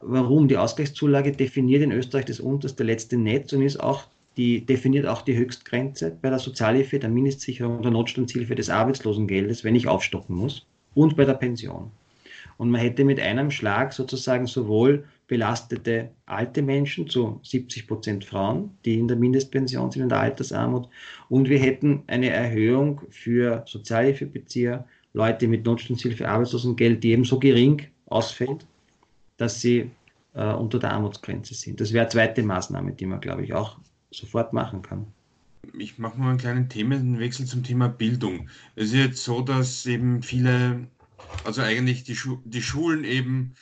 Warum? 0.00 0.48
Die 0.48 0.56
Ausgleichszulage 0.56 1.32
definiert 1.32 1.82
in 1.82 1.92
Österreich 1.92 2.26
das 2.26 2.40
unterste 2.40 2.84
letzte 2.84 3.16
Netz 3.16 3.52
und 3.52 3.62
ist 3.62 3.80
auch 3.80 4.04
die 4.38 4.64
definiert 4.64 5.04
auch 5.04 5.22
die 5.22 5.37
Höchstgrenze 5.37 6.16
bei 6.22 6.30
der 6.30 6.38
Sozialhilfe, 6.38 7.00
der 7.00 7.11
Mindestsicherung, 7.11 7.82
der 7.82 7.90
Notstandshilfe 7.90 8.54
des 8.54 8.70
Arbeitslosengeldes, 8.70 9.64
wenn 9.64 9.74
ich 9.74 9.88
aufstocken 9.88 10.37
muss, 10.37 10.64
und 10.94 11.16
bei 11.16 11.24
der 11.24 11.34
Pension. 11.34 11.90
Und 12.56 12.70
man 12.70 12.80
hätte 12.80 13.04
mit 13.04 13.20
einem 13.20 13.50
Schlag 13.50 13.92
sozusagen 13.92 14.46
sowohl 14.46 15.04
belastete 15.26 16.11
alte 16.26 16.62
Menschen 16.62 17.08
zu 17.08 17.40
70 17.42 17.88
Prozent 17.88 18.24
Frauen, 18.24 18.70
die 18.84 18.98
in 18.98 19.08
der 19.08 19.16
Mindestpension 19.16 19.90
sind, 19.90 20.02
in 20.02 20.08
der 20.08 20.20
Altersarmut, 20.20 20.88
und 21.28 21.48
wir 21.48 21.58
hätten 21.58 22.04
eine 22.06 22.30
Erhöhung 22.30 23.00
für 23.11 23.64
Sozialhilfebezieher, 23.66 24.87
Leute 25.14 25.48
mit 25.48 25.64
Notstandshilfe, 25.64 26.28
Arbeitslosengeld, 26.28 27.02
die 27.02 27.11
eben 27.11 27.24
so 27.24 27.40
gering 27.40 27.88
ausfällt, 28.06 28.64
dass 29.38 29.61
sie 29.61 29.90
äh, 30.35 30.53
unter 30.53 30.79
der 30.79 30.92
Armutsgrenze 30.92 31.55
sind. 31.55 31.81
Das 31.81 31.92
wäre 31.92 32.03
eine 32.03 32.11
zweite 32.11 32.42
Maßnahme, 32.42 32.92
die 32.92 33.07
man, 33.07 33.20
glaube 33.20 33.44
ich, 33.44 33.55
auch 33.55 33.79
sofort 34.11 34.53
machen 34.53 34.83
kann. 34.83 35.07
Ich 35.77 35.98
mache 35.98 36.18
mal 36.18 36.31
einen 36.31 36.38
kleinen 36.38 36.68
Themenwechsel 36.68 37.46
zum 37.46 37.64
Thema 37.64 37.88
Bildung. 37.88 38.48
Es 38.77 38.88
ist 38.88 38.94
jetzt 38.94 39.24
so, 39.24 39.40
dass 39.40 39.87
eben 39.87 40.22
viele, 40.22 40.87
also 41.44 41.62
eigentlich 41.62 42.05
die, 42.05 42.16
Schu 42.16 42.38
die 42.44 42.62
Schulen 42.62 43.05
eben 43.05 43.55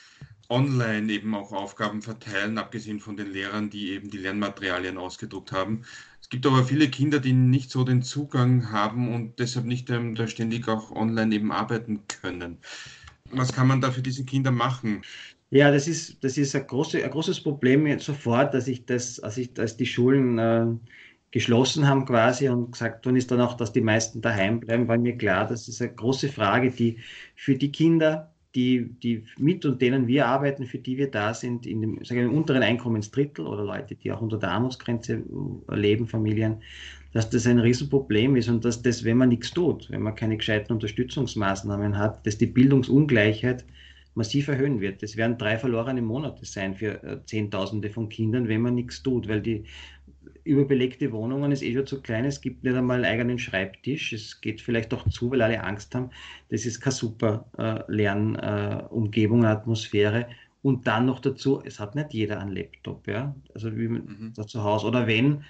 online 0.49 1.11
eben 1.11 1.35
auch 1.35 1.51
Aufgaben 1.51 2.01
verteilen, 2.01 2.57
abgesehen 2.57 2.99
von 2.99 3.17
den 3.17 3.31
Lehrern, 3.31 3.69
die 3.69 3.91
eben 3.91 4.09
die 4.09 4.19
Lernmaterialien 4.19 4.97
ausgedruckt 4.97 5.51
haben. 5.51 5.83
Es 6.21 6.29
gibt 6.29 6.45
aber 6.45 6.63
viele 6.63 6.89
Kinder, 6.89 7.19
die 7.19 7.33
nicht 7.33 7.71
so 7.71 7.83
den 7.83 8.01
Zugang 8.01 8.71
haben 8.71 9.13
und 9.13 9.39
deshalb 9.39 9.65
nicht 9.65 9.89
ähm, 9.89 10.15
da 10.15 10.27
ständig 10.27 10.67
auch 10.67 10.91
online 10.91 11.35
eben 11.35 11.51
arbeiten 11.51 12.01
können. 12.07 12.57
Was 13.31 13.51
kann 13.51 13.67
man 13.67 13.81
da 13.81 13.91
für 13.91 14.01
diese 14.01 14.23
Kinder 14.23 14.51
machen? 14.51 15.01
Ja, 15.49 15.71
das 15.71 15.87
ist, 15.87 16.21
das 16.23 16.37
ist 16.37 16.55
ein, 16.55 16.67
große, 16.67 17.03
ein 17.03 17.09
großes 17.09 17.41
Problem 17.41 17.99
sofort, 17.99 18.53
dass 18.53 18.67
ich 18.67 18.85
das, 18.85 19.19
als 19.21 19.37
ich, 19.37 19.57
als 19.57 19.77
die 19.77 19.85
Schulen 19.85 20.37
äh, 20.37 20.65
geschlossen 21.31 21.87
haben 21.87 22.05
quasi 22.05 22.49
und 22.49 22.71
gesagt 22.73 23.05
worden 23.05 23.15
ist 23.15 23.31
dann 23.31 23.39
auch, 23.41 23.53
dass 23.55 23.71
die 23.71 23.81
meisten 23.81 24.21
daheim 24.21 24.59
bleiben, 24.59 24.87
war 24.89 24.97
mir 24.97 25.17
klar, 25.17 25.47
das 25.47 25.67
ist 25.69 25.81
eine 25.81 25.93
große 25.93 26.29
Frage, 26.29 26.69
die 26.71 26.97
für 27.35 27.55
die 27.55 27.71
Kinder, 27.71 28.33
die, 28.55 28.89
die 29.01 29.23
mit 29.37 29.65
und 29.65 29.81
denen 29.81 30.07
wir 30.07 30.25
arbeiten, 30.27 30.65
für 30.65 30.79
die 30.79 30.97
wir 30.97 31.09
da 31.11 31.33
sind, 31.33 31.65
in 31.65 31.81
dem, 31.81 32.03
sagen 32.03 32.21
wir, 32.21 32.31
unteren 32.31 32.63
Einkommensdrittel 32.63 33.45
oder 33.47 33.63
Leute, 33.63 33.95
die 33.95 34.11
auch 34.11 34.21
unter 34.21 34.37
der 34.37 34.51
Armutsgrenze 34.51 35.23
leben, 35.69 36.07
Familien, 36.07 36.61
dass 37.13 37.29
das 37.29 37.47
ein 37.47 37.59
Riesenproblem 37.59 38.35
ist 38.35 38.49
und 38.49 38.65
dass 38.65 38.81
das, 38.81 39.03
wenn 39.05 39.17
man 39.17 39.29
nichts 39.29 39.51
tut, 39.51 39.89
wenn 39.91 40.01
man 40.01 40.15
keine 40.15 40.37
gescheiten 40.37 40.73
Unterstützungsmaßnahmen 40.73 41.97
hat, 41.97 42.25
dass 42.25 42.37
die 42.37 42.47
Bildungsungleichheit 42.47 43.63
massiv 44.17 44.47
erhöhen 44.47 44.81
wird. 44.81 45.03
Das 45.03 45.15
werden 45.15 45.37
drei 45.37 45.57
verlorene 45.57 46.01
Monate 46.01 46.43
sein 46.43 46.73
für 46.73 47.01
äh, 47.03 47.23
Zehntausende 47.25 47.91
von 47.91 48.09
Kindern, 48.09 48.47
wenn 48.47 48.61
man 48.61 48.73
nichts 48.73 49.03
tut, 49.03 49.27
weil 49.27 49.41
die 49.41 49.63
überbelegte 50.43 51.11
Wohnungen 51.11 51.51
ist 51.51 51.61
eh 51.61 51.73
schon 51.73 51.85
zu 51.85 52.01
klein. 52.01 52.25
Es 52.25 52.41
gibt 52.41 52.63
nicht 52.63 52.75
einmal 52.75 52.97
einen 52.97 53.05
eigenen 53.05 53.37
Schreibtisch. 53.37 54.13
Es 54.13 54.41
geht 54.41 54.59
vielleicht 54.59 54.93
auch 54.93 55.07
zu, 55.07 55.29
weil 55.29 55.41
alle 55.41 55.63
Angst 55.63 55.93
haben. 55.93 56.09
Das 56.49 56.65
ist 56.65 56.81
keine 56.81 56.93
super 56.93 57.45
äh, 57.57 57.79
Lernumgebung, 57.87 59.43
äh, 59.43 59.47
Atmosphäre. 59.47 60.27
Und 60.63 60.87
dann 60.87 61.05
noch 61.05 61.19
dazu, 61.19 61.61
es 61.63 61.79
hat 61.79 61.93
nicht 61.93 62.13
jeder 62.13 62.39
einen 62.39 62.55
Laptop, 62.55 63.07
ja. 63.07 63.35
Also 63.53 63.77
wie 63.77 63.87
man 63.87 64.01
mhm. 64.05 64.33
da 64.35 64.47
zu 64.47 64.63
Hause. 64.63 64.87
Oder 64.87 65.05
wenn, 65.05 65.43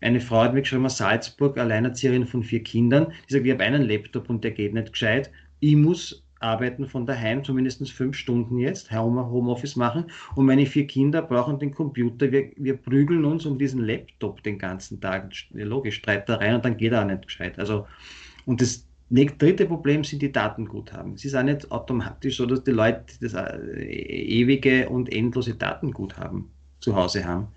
eine 0.00 0.20
Frau 0.20 0.42
hat 0.42 0.54
mir 0.54 0.62
geschrieben 0.62 0.88
Salzburg, 0.88 1.58
Alleinerzieherin 1.58 2.26
von 2.26 2.44
vier 2.44 2.62
Kindern, 2.62 3.12
die 3.28 3.34
sagt, 3.34 3.46
ich 3.46 3.52
habe 3.52 3.64
einen 3.64 3.82
Laptop 3.82 4.30
und 4.30 4.44
der 4.44 4.52
geht 4.52 4.74
nicht 4.74 4.92
gescheit. 4.92 5.30
Ich 5.60 5.76
muss 5.76 6.24
arbeiten 6.42 6.86
von 6.88 7.06
daheim, 7.06 7.44
zumindest 7.44 7.90
fünf 7.92 8.16
Stunden 8.16 8.58
jetzt, 8.58 8.90
Homeoffice 8.92 9.76
machen. 9.76 10.06
Und 10.34 10.46
meine 10.46 10.66
vier 10.66 10.86
Kinder 10.86 11.22
brauchen 11.22 11.58
den 11.58 11.72
Computer. 11.72 12.30
Wir, 12.30 12.50
wir 12.56 12.76
prügeln 12.76 13.24
uns 13.24 13.46
um 13.46 13.58
diesen 13.58 13.82
Laptop 13.84 14.42
den 14.42 14.58
ganzen 14.58 15.00
Tag. 15.00 15.32
Logisch, 15.52 15.96
Streitereien 15.96 16.56
und 16.56 16.64
dann 16.64 16.76
geht 16.76 16.92
er 16.92 17.02
auch 17.02 17.06
nicht 17.06 17.26
gescheit. 17.26 17.58
Also, 17.58 17.86
und 18.46 18.60
das 18.60 18.86
dritte 19.10 19.66
Problem 19.66 20.04
sind 20.04 20.22
die 20.22 20.32
Datenguthaben. 20.32 21.14
Es 21.14 21.24
ist 21.24 21.34
auch 21.34 21.42
nicht 21.42 21.70
automatisch 21.70 22.36
so, 22.36 22.46
dass 22.46 22.64
die 22.64 22.70
Leute 22.70 23.04
das 23.20 23.34
äh, 23.34 23.84
ewige 23.84 24.88
und 24.88 25.12
endlose 25.12 25.54
Datenguthaben 25.54 26.50
zu 26.80 26.96
Hause 26.96 27.24
haben. 27.24 27.48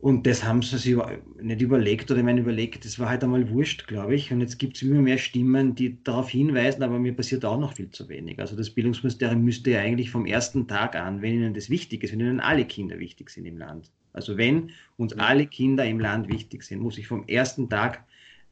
Und 0.00 0.26
das 0.26 0.44
haben 0.44 0.62
sie 0.62 0.78
sich 0.78 0.96
nicht 1.42 1.60
überlegt 1.60 2.10
oder 2.10 2.20
ich 2.20 2.24
meine 2.24 2.40
überlegt, 2.40 2.86
das 2.86 2.98
war 2.98 3.10
halt 3.10 3.22
einmal 3.22 3.50
wurscht, 3.50 3.86
glaube 3.86 4.14
ich. 4.14 4.32
Und 4.32 4.40
jetzt 4.40 4.58
gibt 4.58 4.76
es 4.76 4.82
immer 4.82 5.02
mehr 5.02 5.18
Stimmen, 5.18 5.74
die 5.74 6.02
darauf 6.04 6.30
hinweisen, 6.30 6.82
aber 6.82 6.98
mir 6.98 7.12
passiert 7.12 7.44
auch 7.44 7.60
noch 7.60 7.74
viel 7.74 7.90
zu 7.90 8.08
wenig. 8.08 8.38
Also 8.38 8.56
das 8.56 8.70
Bildungsministerium 8.70 9.44
müsste 9.44 9.72
ja 9.72 9.80
eigentlich 9.80 10.10
vom 10.10 10.24
ersten 10.24 10.66
Tag 10.66 10.96
an, 10.96 11.20
wenn 11.20 11.34
ihnen 11.34 11.52
das 11.52 11.68
wichtig 11.68 12.02
ist, 12.02 12.12
wenn 12.12 12.20
ihnen 12.20 12.40
alle 12.40 12.64
Kinder 12.64 12.98
wichtig 12.98 13.28
sind 13.28 13.44
im 13.44 13.58
Land. 13.58 13.90
Also 14.14 14.38
wenn 14.38 14.70
uns 14.96 15.12
alle 15.18 15.46
Kinder 15.46 15.84
im 15.84 16.00
Land 16.00 16.28
wichtig 16.30 16.62
sind, 16.62 16.80
muss 16.80 16.96
ich 16.96 17.06
vom 17.06 17.28
ersten 17.28 17.68
Tag 17.68 18.02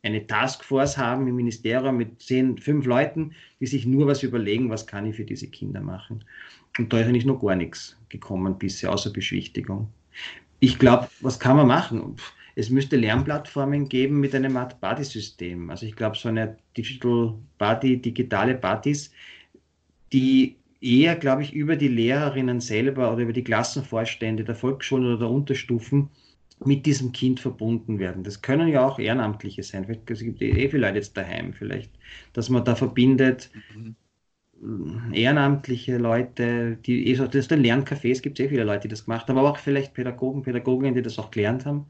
eine 0.03 0.27
Taskforce 0.27 0.99
haben 0.99 1.27
im 1.29 1.37
Ministerium 1.37 1.97
mit 1.97 2.21
zehn, 2.21 2.59
fünf 2.59 2.85
Leuten, 2.85 3.33
die 3.59 3.67
sich 3.67 3.87
nur 3.87 4.07
was 4.07 4.23
überlegen, 4.23 4.69
was 4.69 4.87
kann 4.87 5.07
ich 5.07 5.17
für 5.17 5.25
diese 5.25 5.49
Kinder 5.49 5.81
machen. 5.81 6.25
Und 6.79 6.93
da 6.93 7.01
ist 7.01 7.07
eigentlich 7.07 7.25
noch 7.25 7.41
gar 7.41 7.57
nichts 7.57 7.97
gekommen 8.11 8.59
bisher, 8.59 8.93
außer 8.93 9.11
Beschwichtigung 9.11 9.89
ich 10.61 10.79
glaube, 10.79 11.09
was 11.21 11.39
kann 11.39 11.57
man 11.57 11.67
machen? 11.67 12.17
Es 12.57 12.71
müsste 12.71 12.97
Lernplattformen 12.97 13.89
geben 13.89 14.19
mit 14.19 14.35
einem 14.35 14.57
Art 14.57 14.81
Buddy-System. 14.81 15.71
Also 15.71 15.87
ich 15.87 15.95
glaube, 15.95 16.17
so 16.17 16.29
eine 16.29 16.57
Digital 16.77 17.35
Buddy, 17.59 18.03
digitale 18.03 18.55
Buddies, 18.55 19.13
die 20.13 20.57
eher, 20.81 21.17
glaube 21.17 21.43
ich, 21.43 21.53
über 21.53 21.77
die 21.77 21.89
Lehrerinnen 21.89 22.61
selber 22.61 23.13
oder 23.13 23.23
über 23.23 23.33
die 23.33 23.45
Klassenvorstände 23.45 24.45
der 24.45 24.55
Volksschulen 24.55 25.07
oder 25.07 25.19
der 25.19 25.31
Unterstufen 25.31 26.11
mit 26.65 26.87
diesem 26.87 27.13
Kind 27.13 27.39
verbunden 27.39 28.01
werden. 28.01 28.25
Das 28.25 28.43
können 28.43 28.69
ja 28.69 28.85
auch 28.85 28.99
Ehrenamtliche 28.99 29.63
sein. 29.63 29.85
Vielleicht 29.85 30.11
es 30.11 30.21
gibt 30.21 30.43
eh 30.43 30.69
viele 30.69 30.87
Leute 30.87 30.97
jetzt 30.97 31.17
daheim, 31.17 31.53
vielleicht, 31.53 31.93
dass 32.33 32.49
man 32.49 32.65
da 32.65 32.75
verbindet. 32.75 33.51
Mhm 33.77 33.95
ehrenamtliche 35.13 35.99
Leute, 35.99 36.77
die 36.85 37.09
eh 37.09 37.15
so, 37.15 37.27
das 37.27 37.37
ist 37.37 37.53
ein 37.53 37.63
Lerncafé, 37.63 38.11
es 38.11 38.23
gibt 38.23 38.39
sehr 38.39 38.49
viele 38.49 38.65
Leute, 38.65 38.83
die 38.83 38.89
das 38.89 39.05
gemacht 39.05 39.29
haben, 39.29 39.39
aber 39.39 39.51
auch 39.51 39.59
vielleicht 39.59 39.95
Pädagogen, 39.95 40.43
Pädagoginnen, 40.43 40.95
die 40.95 41.03
das 41.03 41.19
auch 41.19 41.31
gelernt 41.31 41.65
haben. 41.65 41.87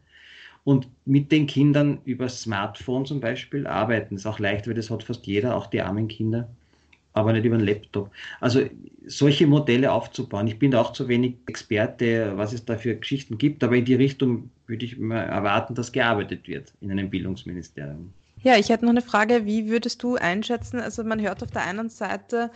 Und 0.65 0.89
mit 1.07 1.33
den 1.33 1.47
Kindern 1.47 2.01
über 2.05 2.29
Smartphone 2.29 3.07
zum 3.07 3.21
Beispiel 3.21 3.67
arbeiten. 3.67 4.17
Das 4.17 4.23
ist 4.23 4.27
auch 4.27 4.39
leicht, 4.39 4.67
weil 4.67 4.75
das 4.75 4.91
hat 4.91 5.03
fast 5.03 5.27
jeder, 5.27 5.57
auch 5.57 5.67
die 5.67 5.81
armen 5.81 6.09
Kinder, 6.09 6.49
aber 7.15 7.33
nicht 7.33 7.47
über 7.47 7.57
einen 7.57 7.67
Laptop. 7.67 8.11
Also 8.41 8.63
solche 9.07 9.47
Modelle 9.47 9.91
aufzubauen. 9.93 10.47
Ich 10.47 10.59
bin 10.59 10.71
da 10.73 10.83
auch 10.83 10.93
zu 10.93 11.09
wenig 11.09 11.37
Experte, 11.47 12.33
was 12.37 12.53
es 12.53 12.67
da 12.67 12.77
für 12.77 12.95
Geschichten 12.97 13.39
gibt, 13.39 13.65
aber 13.65 13.77
in 13.77 13.87
die 13.87 13.95
Richtung 13.95 14.51
würde 14.67 14.85
ich 14.85 14.99
mal 14.99 15.23
erwarten, 15.23 15.75
dass 15.75 15.93
gearbeitet 15.93 16.47
wird 16.49 16.75
in 16.83 16.91
einem 16.91 17.09
Bildungsministerium. 17.09 18.13
Ja, 18.43 18.57
ich 18.57 18.69
hätte 18.69 18.85
noch 18.85 18.93
eine 18.93 19.03
Frage. 19.03 19.47
Wie 19.47 19.69
würdest 19.69 20.03
du 20.03 20.17
einschätzen? 20.17 20.81
Also 20.81 21.05
man 21.05 21.21
hört 21.21 21.43
auf 21.43 21.51
der 21.51 21.63
einen 21.63 21.91
Seite, 21.91 22.51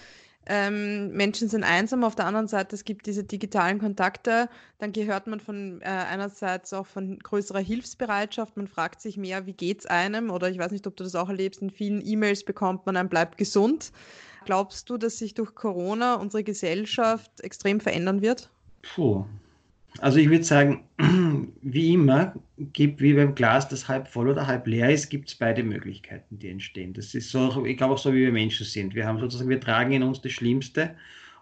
ähm, 0.44 1.12
Menschen 1.12 1.48
sind 1.48 1.62
einsam, 1.62 2.02
auf 2.02 2.16
der 2.16 2.26
anderen 2.26 2.48
Seite 2.48 2.74
es 2.74 2.84
gibt 2.84 3.06
diese 3.06 3.22
digitalen 3.22 3.78
Kontakte. 3.78 4.48
Dann 4.78 4.92
gehört 4.92 5.28
man 5.28 5.38
von 5.38 5.80
äh, 5.82 5.84
einerseits 5.84 6.72
auch 6.72 6.86
von 6.86 7.18
größerer 7.20 7.60
Hilfsbereitschaft. 7.60 8.56
Man 8.56 8.66
fragt 8.66 9.00
sich 9.00 9.16
mehr, 9.16 9.46
wie 9.46 9.52
geht 9.52 9.80
es 9.80 9.86
einem? 9.86 10.30
Oder 10.30 10.50
ich 10.50 10.58
weiß 10.58 10.72
nicht, 10.72 10.86
ob 10.86 10.96
du 10.96 11.04
das 11.04 11.14
auch 11.14 11.28
erlebst. 11.28 11.62
In 11.62 11.70
vielen 11.70 12.04
E-Mails 12.04 12.44
bekommt 12.44 12.86
man 12.86 12.96
ein 12.96 13.08
Bleib 13.08 13.36
gesund. 13.36 13.92
Glaubst 14.44 14.90
du, 14.90 14.96
dass 14.96 15.18
sich 15.18 15.34
durch 15.34 15.54
Corona 15.54 16.16
unsere 16.16 16.42
Gesellschaft 16.42 17.40
extrem 17.40 17.78
verändern 17.78 18.20
wird? 18.20 18.50
Puh, 18.82 19.24
also 19.98 20.18
ich 20.18 20.30
würde 20.30 20.44
sagen, 20.44 20.84
wie 21.62 21.92
immer, 21.92 22.34
gibt 22.72 23.00
wie 23.00 23.14
beim 23.14 23.34
Glas, 23.34 23.68
das 23.68 23.88
halb 23.88 24.08
voll 24.08 24.28
oder 24.28 24.46
halb 24.46 24.66
leer 24.66 24.90
ist, 24.90 25.10
gibt 25.10 25.28
es 25.28 25.34
beide 25.34 25.62
Möglichkeiten, 25.62 26.38
die 26.38 26.48
entstehen. 26.48 26.92
Das 26.92 27.14
ist 27.14 27.30
so, 27.30 27.64
ich 27.64 27.76
glaube 27.76 27.94
auch 27.94 27.98
so, 27.98 28.12
wie 28.12 28.20
wir 28.20 28.32
Menschen 28.32 28.66
sind. 28.66 28.94
Wir 28.94 29.06
haben 29.06 29.18
sozusagen, 29.18 29.50
wir 29.50 29.60
tragen 29.60 29.92
in 29.92 30.02
uns 30.02 30.20
das 30.20 30.32
Schlimmste 30.32 30.94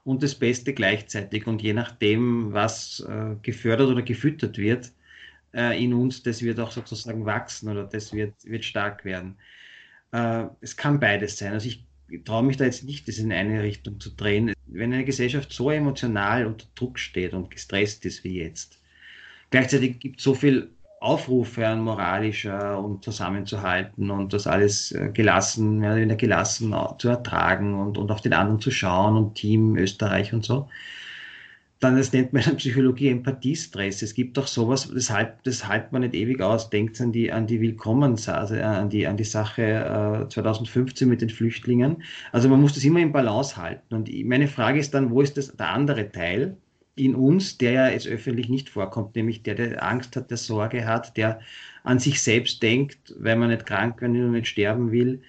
und 0.05 0.23
das 0.23 0.35
Beste 0.35 0.73
gleichzeitig. 0.73 1.47
Und 1.47 1.63
je 1.63 1.73
nachdem, 1.73 2.53
was 2.53 3.01
äh, 3.01 3.37
gefördert 3.43 3.89
oder 3.89 4.03
gefüttert 4.03 4.59
wird 4.59 4.93
äh, 5.55 5.83
in 5.83 5.95
uns, 5.95 6.23
das 6.23 6.43
wird 6.43 6.59
auch 6.61 6.73
sozusagen 6.73 7.25
wachsen 7.27 7.69
oder 7.69 7.85
das 7.85 8.13
wird, 8.13 8.35
wird 8.45 8.65
stark 8.65 9.05
werden. 9.05 9.37
Äh, 10.13 10.45
es 10.61 10.77
kann 10.77 11.01
beides 11.01 11.39
sein. 11.39 11.53
Also 11.53 11.69
ich 11.69 11.85
traue 12.25 12.43
mich 12.43 12.57
da 12.57 12.65
jetzt 12.65 12.85
nicht, 12.85 13.07
das 13.09 13.19
in 13.19 13.33
eine 13.33 13.63
Richtung 13.63 14.01
zu 14.01 14.11
drehen. 14.11 14.53
Wenn 14.72 14.92
eine 14.92 15.04
Gesellschaft 15.04 15.52
so 15.52 15.70
emotional 15.70 16.46
unter 16.46 16.66
Druck 16.74 16.98
steht 16.98 17.35
und 17.35 17.50
gestresst 17.50 18.04
ist 18.04 18.24
wie 18.24 18.40
jetzt, 18.40 18.78
gleichzeitig 19.50 19.98
gibt 19.98 20.18
es 20.18 20.24
so 20.24 20.35
viel 20.35 20.70
Aufrufe 21.00 21.66
an 21.66 21.80
moralischer 21.80 22.78
und 22.78 23.02
zusammenzuhalten 23.02 24.11
und 24.11 24.35
das 24.35 24.46
alles 24.46 24.92
äh, 24.92 25.09
gelassen, 25.12 25.78
mehr 25.78 25.92
oder 25.92 26.00
weniger 26.00 26.16
gelassen 26.16 26.74
zu 26.98 27.09
ertragen 27.09 27.74
und, 27.74 27.96
und 27.96 28.11
auf 28.11 28.20
den 28.20 28.35
anderen 28.35 28.61
zu 28.61 28.70
schauen 28.70 29.16
und 29.16 29.35
Team 29.35 29.76
Österreich 29.76 30.35
und 30.35 30.44
so 30.44 30.68
dann, 31.81 31.97
das 31.97 32.12
nennt 32.12 32.35
man 32.35 32.43
in 32.45 32.57
Psychologie 32.57 33.09
Empathiestress. 33.09 34.03
Es 34.03 34.14
gibt 34.14 34.37
doch 34.37 34.47
sowas, 34.47 34.90
das 34.95 35.09
halt, 35.09 35.33
das 35.45 35.66
halt 35.66 35.93
man 35.93 36.03
nicht 36.03 36.14
ewig 36.14 36.43
aus. 36.43 36.69
Denkt 36.69 37.01
an 37.01 37.11
die, 37.11 37.33
an 37.33 37.47
die 37.47 37.61
Willkommens, 37.61 38.29
also 38.29 38.55
an 38.55 38.90
die, 38.90 39.07
an 39.07 39.16
die 39.16 39.25
Sache 39.25 40.25
äh, 40.25 40.29
2015 40.29 41.09
mit 41.09 41.23
den 41.23 41.31
Flüchtlingen. 41.31 42.03
Also 42.33 42.51
man 42.51 42.61
muss 42.61 42.75
das 42.75 42.85
immer 42.85 43.01
in 43.01 43.12
Balance 43.12 43.57
halten. 43.57 43.95
Und 43.95 44.11
meine 44.27 44.47
Frage 44.47 44.79
ist 44.79 44.93
dann, 44.93 45.11
wo 45.11 45.23
ist 45.23 45.38
das 45.38 45.57
der 45.57 45.71
andere 45.71 46.12
Teil 46.12 46.59
in 46.97 47.14
uns, 47.14 47.57
der 47.57 47.73
ja 47.73 47.88
jetzt 47.88 48.07
öffentlich 48.07 48.51
nicht 48.51 48.69
vorkommt, 48.69 49.16
nämlich 49.16 49.43
der, 49.43 49.55
der 49.55 49.83
Angst 49.83 50.16
hat, 50.16 50.31
der 50.31 50.37
Sorge 50.37 50.87
hat, 50.87 51.16
der 51.16 51.40
an 51.83 51.99
sich 51.99 52.21
selbst 52.21 52.62
denkt, 52.62 53.14
weil 53.19 53.37
man 53.37 53.49
nicht 53.49 53.64
krank, 53.64 54.03
wenn 54.03 54.12
man 54.12 54.33
nicht 54.33 54.49
sterben 54.49 54.93
will. 54.93 55.23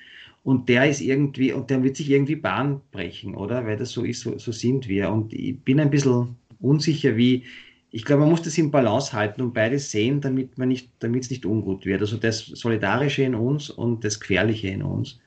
Und 0.43 0.67
der 0.67 0.89
ist 0.89 1.01
irgendwie, 1.01 1.53
und 1.53 1.69
der 1.69 1.83
wird 1.83 1.95
sich 1.95 2.09
irgendwie 2.09 2.35
Bahn 2.35 2.81
brechen, 2.91 3.35
oder? 3.35 3.65
Weil 3.65 3.77
das 3.77 3.91
so 3.91 4.03
ist, 4.03 4.21
so, 4.21 4.37
so 4.37 4.51
sind 4.51 4.87
wir. 4.89 5.11
Und 5.11 5.33
ich 5.33 5.57
bin 5.61 5.79
ein 5.79 5.91
bisschen 5.91 6.35
unsicher, 6.61 7.17
wie, 7.17 7.45
ich 7.91 8.05
glaube, 8.05 8.21
man 8.21 8.29
muss 8.29 8.41
das 8.41 8.57
im 8.57 8.71
Balance 8.71 9.13
halten 9.13 9.41
und 9.41 9.53
beides 9.53 9.91
sehen, 9.91 10.21
damit 10.21 10.57
man 10.57 10.69
nicht, 10.69 10.89
damit 10.99 11.23
es 11.23 11.29
nicht 11.29 11.45
ungut 11.45 11.85
wird. 11.85 12.01
Also 12.01 12.17
das 12.17 12.45
Solidarische 12.45 13.23
in 13.23 13.35
uns 13.35 13.69
und 13.69 14.03
das 14.03 14.19
Gefährliche 14.19 14.69
in 14.69 14.83
uns. 14.83 15.19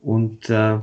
Und 0.00 0.48
äh, 0.50 0.78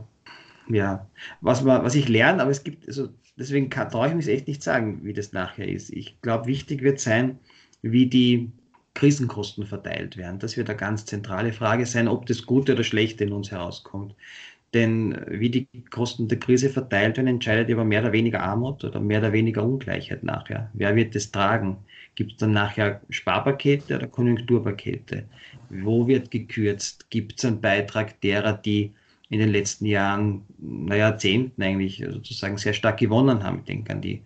ja, 0.69 1.08
was, 1.41 1.63
man, 1.63 1.84
was 1.84 1.95
ich 1.95 2.10
lerne, 2.10 2.41
aber 2.41 2.52
es 2.52 2.63
gibt, 2.63 2.88
also 2.88 3.10
deswegen 3.38 3.69
traue 3.69 4.10
ich 4.10 4.15
mich 4.15 4.28
echt 4.28 4.47
nicht 4.47 4.63
sagen, 4.63 5.02
wie 5.04 5.13
das 5.13 5.32
nachher 5.32 5.67
ist. 5.67 5.91
Ich 5.91 6.19
glaube, 6.21 6.47
wichtig 6.47 6.82
wird 6.82 7.00
sein, 7.00 7.39
wie 7.82 8.08
die 8.08 8.52
Krisenkosten 8.93 9.65
verteilt 9.65 10.17
werden. 10.17 10.39
Das 10.39 10.58
wird 10.58 10.69
eine 10.69 10.78
ganz 10.78 11.06
zentrale 11.06 11.54
Frage 11.54 11.86
sein, 11.86 12.08
ob 12.08 12.26
das 12.26 12.45
Gute 12.45 12.74
oder 12.74 12.84
Schlechte 12.84 13.24
in 13.24 13.32
uns 13.32 13.52
herauskommt. 13.52 14.15
Denn 14.74 15.20
wie 15.28 15.50
die 15.50 15.68
Kosten 15.90 16.30
der 16.30 16.40
Krise 16.40 16.70
verteilt 16.70 17.18
werden, 17.18 17.28
entscheidet 17.28 17.68
über 17.70 17.84
mehr 17.84 18.02
oder 18.02 18.14
weniger 18.14 18.42
Armut 18.42 18.84
oder 18.86 19.02
mehr 19.02 19.20
oder 19.20 19.34
weniger 19.34 19.64
Ungleichheit 19.66 20.24
nachher. 20.24 20.72
Wer 20.74 20.96
wird 20.96 21.14
das 21.14 21.32
tragen? 21.32 21.78
Gibt 22.16 22.34
es 22.34 22.38
dann 22.38 22.54
nachher 22.54 23.02
Sparpakete 23.10 23.96
oder 23.98 24.08
Konjunkturpakete? 24.08 25.26
Wo 25.70 26.08
wird 26.08 26.32
gekürzt? 26.32 27.10
Gibt 27.10 27.40
es 27.40 27.46
einen 27.46 27.60
Beitrag 27.60 28.22
derer, 28.22 28.54
die 28.54 28.94
in 29.30 29.40
den 29.40 29.50
letzten 29.50 29.86
Jahren, 29.86 30.44
na 30.58 30.96
Jahrzehnten 30.96 31.62
eigentlich 31.62 32.04
sozusagen 32.10 32.58
sehr 32.58 32.74
stark 32.74 32.98
gewonnen 32.98 33.44
haben? 33.44 33.60
Ich 33.60 33.66
denke 33.66 33.92
an 33.92 34.02
die, 34.02 34.22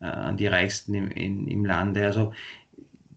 äh, 0.00 0.06
an 0.06 0.38
die 0.38 0.46
Reichsten 0.46 0.94
im, 0.94 1.10
in, 1.10 1.48
im 1.48 1.66
Lande. 1.66 2.06
Also 2.06 2.32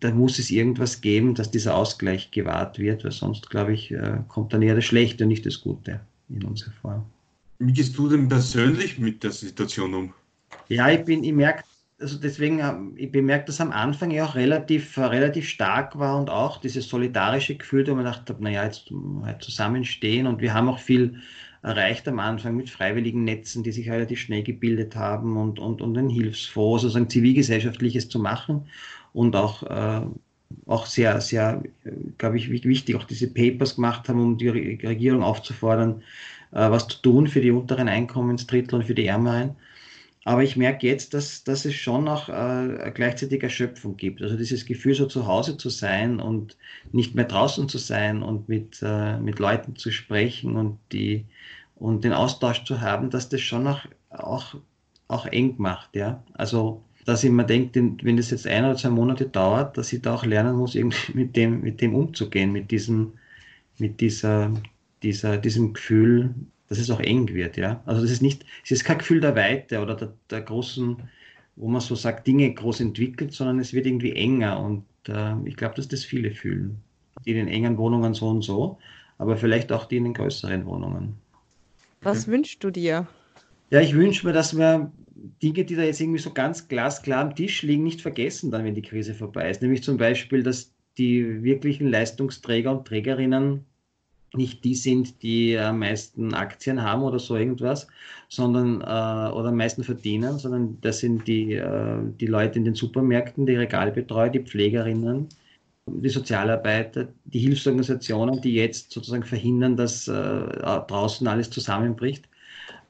da 0.02 0.12
muss 0.12 0.40
es 0.40 0.52
irgendwas 0.52 1.00
geben, 1.00 1.36
dass 1.36 1.52
dieser 1.52 1.76
Ausgleich 1.76 2.32
gewahrt 2.32 2.80
wird, 2.80 3.06
weil 3.06 3.12
sonst, 3.12 3.50
glaube 3.50 3.74
ich, 3.74 3.92
äh, 3.92 4.20
kommt 4.28 4.52
dann 4.54 4.62
eher 4.62 4.76
das 4.76 4.86
Schlechte 4.86 5.24
und 5.24 5.30
nicht 5.30 5.46
das 5.46 5.62
Gute 5.62 6.02
in 6.30 6.44
uns 6.44 6.66
hervor. 6.66 7.06
Wie 7.60 7.74
gehst 7.74 7.98
du 7.98 8.10
denn 8.10 8.28
persönlich 8.28 9.00
mit 9.00 9.24
der 9.24 9.32
Situation 9.32 9.94
um? 9.94 10.14
Ja, 10.68 10.90
ich 10.90 11.04
bin, 11.06 11.24
ich 11.24 11.34
merke, 11.34 11.64
also 12.00 12.18
deswegen, 12.20 12.60
ähm, 12.60 12.94
ich 12.98 13.12
bemerke, 13.12 13.46
dass 13.46 13.62
am 13.62 13.72
Anfang 13.72 14.12
ja 14.12 14.26
auch 14.26 14.36
relativ, 14.36 14.98
äh, 14.98 15.06
relativ 15.06 15.48
stark 15.48 15.98
war 15.98 16.18
und 16.18 16.30
auch 16.30 16.60
dieses 16.60 16.90
solidarische 16.90 17.56
Gefühl, 17.56 17.88
wo 17.88 17.96
man 17.96 18.06
dachte, 18.06 18.36
naja, 18.40 18.66
jetzt 18.66 18.92
halt 19.24 19.42
zusammenstehen 19.42 20.28
und 20.28 20.42
wir 20.42 20.54
haben 20.54 20.68
auch 20.68 20.80
viel 20.80 21.22
erreicht 21.62 22.08
am 22.08 22.20
Anfang 22.20 22.56
mit 22.56 22.70
freiwilligen 22.70 23.24
Netzen, 23.24 23.64
die 23.64 23.72
sich 23.72 23.90
relativ 23.90 24.20
schnell 24.20 24.44
gebildet 24.44 24.96
haben 24.96 25.38
und, 25.38 25.58
und, 25.58 25.82
und 25.82 25.98
ein 25.98 26.10
Hilfsfonds, 26.10 26.84
sozusagen 26.84 27.10
zivilgesellschaftliches 27.10 28.08
zu 28.10 28.20
machen 28.20 28.68
und 29.14 29.36
auch, 29.36 29.64
äh, 29.64 30.06
auch 30.65 30.86
sehr, 30.86 31.22
sehr, 31.22 31.63
glaube 32.18 32.38
ich, 32.38 32.52
wichtig, 32.52 32.96
auch 32.96 33.04
diese 33.04 33.28
Papers 33.28 33.76
gemacht 33.76 34.08
haben, 34.10 34.22
um 34.22 34.38
die 34.38 34.50
Regierung 34.50 35.24
aufzufordern, 35.24 36.02
äh, 36.52 36.70
was 36.70 36.88
zu 36.88 37.02
tun 37.02 37.28
für 37.28 37.41
die 37.41 37.52
unteren 37.52 37.89
Einkommensdrittel 37.89 38.76
und 38.76 38.86
für 38.86 38.96
die 38.96 39.08
Ärmeren. 39.08 39.56
Aber 40.28 40.41
ich 40.41 40.56
merke 40.56 40.88
jetzt, 40.88 41.13
dass, 41.13 41.44
dass 41.44 41.65
es 41.65 41.76
schon 41.76 42.08
auch 42.08 42.30
äh, 42.30 42.91
gleichzeitig 42.96 43.44
Erschöpfung 43.44 43.96
gibt. 43.96 44.24
Also 44.24 44.36
dieses 44.36 44.65
Gefühl, 44.65 44.96
so 44.96 45.06
zu 45.06 45.28
Hause 45.28 45.56
zu 45.56 45.70
sein 45.70 46.20
und 46.20 46.58
nicht 46.91 47.13
mehr 47.13 47.26
draußen 47.26 47.70
zu 47.70 47.78
sein 47.78 48.24
und 48.24 48.50
mit, 48.50 48.80
äh, 48.82 49.20
mit 49.20 49.38
Leuten 49.38 49.76
zu 49.76 49.91
sprechen 49.91 50.56
und, 50.56 50.80
die, 50.91 51.26
und 51.76 52.04
den 52.04 52.12
Austausch 52.12 52.63
zu 52.63 52.82
haben, 52.82 53.12
dass 53.12 53.30
das 53.30 53.41
schon 53.41 53.68
auch, 53.68 53.82
auch, 54.10 54.56
auch 55.08 55.28
eng 55.28 55.56
macht. 55.60 55.96
Ja? 55.96 56.24
Also, 56.34 56.82
dass 57.06 57.24
ich 57.24 57.32
mir 57.32 57.46
denke, 57.46 57.98
wenn 58.02 58.18
das 58.18 58.32
jetzt 58.32 58.48
ein 58.48 58.65
oder 58.65 58.76
zwei 58.76 58.89
Monate 58.89 59.26
dauert, 59.28 59.78
dass 59.78 59.94
ich 59.94 60.02
da 60.02 60.15
auch 60.15 60.26
lernen 60.26 60.56
muss, 60.56 60.76
irgendwie 60.76 61.13
mit 61.13 61.36
dem, 61.36 61.62
mit 61.62 61.82
dem 61.82 61.96
umzugehen, 61.96 62.52
mit 62.52 62.72
diesem, 62.72 63.13
mit 63.78 64.02
dieser, 64.02 64.52
dieser, 65.04 65.38
diesem 65.38 65.74
Gefühl, 65.74 66.34
dass 66.68 66.80
es 66.80 66.89
auch 66.89 67.00
eng 67.00 67.28
wird, 67.30 67.58
ja. 67.58 67.82
Also 67.86 68.02
das 68.02 68.12
ist 68.12 68.24
nicht, 68.24 68.44
es 68.63 68.72
ist 68.72 68.84
kein 68.84 68.98
Gefühl 68.98 69.22
der 69.22 69.36
Weite 69.36 69.82
oder 69.82 69.96
der, 69.96 70.13
der 70.32 70.41
großen, 70.41 70.98
wo 71.56 71.68
man 71.68 71.80
so 71.80 71.94
sagt, 71.94 72.26
Dinge 72.26 72.52
groß 72.52 72.80
entwickelt, 72.80 73.32
sondern 73.34 73.60
es 73.60 73.72
wird 73.72 73.86
irgendwie 73.86 74.13
enger 74.13 74.60
und 74.60 74.84
äh, 75.08 75.36
ich 75.46 75.56
glaube, 75.56 75.76
dass 75.76 75.88
das 75.88 76.04
viele 76.04 76.32
fühlen. 76.32 76.82
Die 77.26 77.32
in 77.32 77.38
den 77.38 77.48
engen 77.48 77.78
Wohnungen 77.78 78.13
so 78.13 78.28
und 78.28 78.41
so, 78.41 78.80
aber 79.20 79.38
vielleicht 79.38 79.72
auch 79.72 79.86
die 79.86 79.98
in 79.98 80.04
den 80.06 80.13
größeren 80.13 80.65
Wohnungen. 80.65 81.15
Was 82.02 82.28
wünschst 82.28 82.63
du 82.63 82.72
dir? 82.72 83.08
Ja, 83.71 83.82
ich 83.82 83.95
wünsche 83.95 84.25
mir, 84.25 84.34
dass 84.34 84.58
wir 84.58 84.91
Dinge, 85.41 85.65
die 85.65 85.75
da 85.75 85.84
jetzt 85.84 85.99
irgendwie 85.99 86.19
so 86.19 86.32
ganz 86.32 86.67
glasklar 86.67 87.21
am 87.21 87.36
Tisch 87.36 87.63
liegen, 87.63 87.84
nicht 87.84 88.01
vergessen, 88.01 88.51
dann, 88.51 88.63
wenn 88.63 88.75
die 88.75 88.82
Krise 88.82 89.13
vorbei 89.13 89.49
ist. 89.49 89.62
Nämlich 89.62 89.84
zum 89.84 89.97
Beispiel, 89.97 90.43
dass 90.43 90.71
die 90.97 91.43
wirklichen 91.43 91.89
Leistungsträger 91.89 92.71
und 92.71 92.88
Trägerinnen 92.88 93.65
nicht 94.34 94.63
die 94.63 94.75
sind, 94.75 95.23
die 95.23 95.58
am 95.58 95.80
meisten 95.80 96.34
Aktien 96.34 96.82
haben 96.82 97.04
oder 97.04 97.19
so 97.19 97.36
irgendwas, 97.38 97.88
sondern 98.30 98.82
äh, 98.82 99.34
oder 99.34 99.49
am 99.49 99.56
meisten 99.56 99.84
verdienen, 99.84 100.39
sondern 100.39 100.80
das 100.82 100.99
sind 100.99 101.28
die, 101.28 101.54
äh, 101.54 101.99
die 102.19 102.28
Leute 102.28 102.60
in 102.60 102.65
den 102.65 102.75
Supermärkten, 102.75 103.45
die 103.45 103.56
Regalbetreuer, 103.56 104.30
die 104.30 104.41
Pflegerinnen, 104.43 105.30
die 105.88 106.10
Sozialarbeiter, 106.10 107.08
die 107.25 107.39
Hilfsorganisationen, 107.39 108.41
die 108.41 108.56
jetzt 108.56 108.91
sozusagen 108.91 109.23
verhindern, 109.23 109.78
dass 109.78 110.08
äh, 110.08 110.12
draußen 110.12 111.28
alles 111.28 111.49
zusammenbricht, 111.49 112.28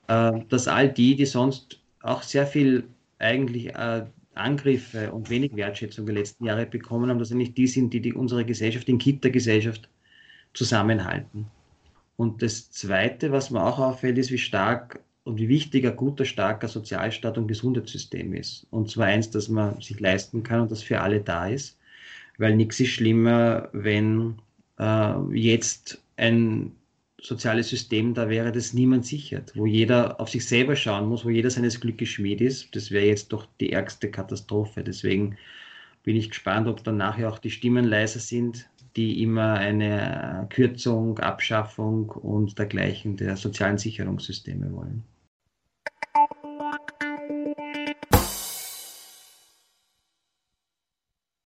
dass 0.07 0.67
all 0.67 0.89
die, 0.89 1.15
die 1.15 1.25
sonst 1.25 1.79
auch 2.01 2.21
sehr 2.21 2.45
viel 2.45 2.83
eigentlich 3.17 3.73
äh, 3.73 4.05
Angriffe 4.35 5.11
und 5.11 5.29
wenig 5.29 5.55
Wertschätzung 5.55 6.05
der 6.05 6.15
letzten 6.15 6.45
Jahre 6.45 6.65
bekommen 6.65 7.09
haben, 7.09 7.19
dass 7.19 7.29
sie 7.29 7.35
nicht 7.35 7.57
die 7.57 7.67
sind, 7.67 7.93
die, 7.93 8.01
die 8.01 8.13
unsere 8.13 8.45
Gesellschaft, 8.45 8.87
den 8.87 8.97
Kit 8.97 9.23
der 9.23 9.31
Gesellschaft 9.31 9.89
zusammenhalten. 10.53 11.47
Und 12.17 12.41
das 12.41 12.71
Zweite, 12.71 13.31
was 13.31 13.49
mir 13.49 13.63
auch 13.63 13.79
auffällt, 13.79 14.17
ist, 14.17 14.31
wie 14.31 14.37
stark 14.37 14.99
und 15.23 15.37
wie 15.39 15.49
wichtig 15.49 15.85
ein 15.85 15.95
guter, 15.95 16.25
starker 16.25 16.67
Sozialstaat 16.67 17.37
und 17.37 17.47
Gesundheitssystem 17.47 18.33
ist. 18.33 18.67
Und 18.71 18.89
zwar 18.89 19.07
eins, 19.07 19.31
das 19.31 19.49
man 19.49 19.81
sich 19.81 19.99
leisten 19.99 20.43
kann 20.43 20.61
und 20.61 20.71
das 20.71 20.83
für 20.83 21.01
alle 21.01 21.21
da 21.21 21.47
ist. 21.47 21.77
Weil 22.37 22.55
nichts 22.55 22.79
ist 22.79 22.89
schlimmer, 22.89 23.69
wenn 23.71 24.35
äh, 24.79 25.19
jetzt 25.33 26.01
ein 26.17 26.73
soziales 27.21 27.69
System 27.69 28.13
da 28.13 28.29
wäre, 28.29 28.51
das 28.51 28.73
niemand 28.73 29.05
sichert, 29.05 29.53
wo 29.55 29.65
jeder 29.65 30.19
auf 30.19 30.29
sich 30.29 30.45
selber 30.45 30.75
schauen 30.75 31.07
muss, 31.07 31.25
wo 31.25 31.29
jeder 31.29 31.49
seines 31.49 31.79
Glückes 31.79 32.09
Schmied 32.09 32.41
ist. 32.41 32.75
Das 32.75 32.91
wäre 32.91 33.05
jetzt 33.05 33.31
doch 33.33 33.47
die 33.59 33.71
ärgste 33.71 34.11
Katastrophe. 34.11 34.83
Deswegen 34.83 35.37
bin 36.03 36.15
ich 36.15 36.29
gespannt, 36.29 36.67
ob 36.67 36.83
dann 36.83 36.97
nachher 36.97 37.29
auch 37.29 37.39
die 37.39 37.51
Stimmen 37.51 37.85
leiser 37.85 38.19
sind, 38.19 38.69
die 38.95 39.21
immer 39.23 39.53
eine 39.53 40.47
Kürzung, 40.49 41.19
Abschaffung 41.19 42.09
und 42.09 42.57
dergleichen 42.59 43.17
der 43.17 43.35
sozialen 43.37 43.77
Sicherungssysteme 43.77 44.71
wollen. 44.71 45.03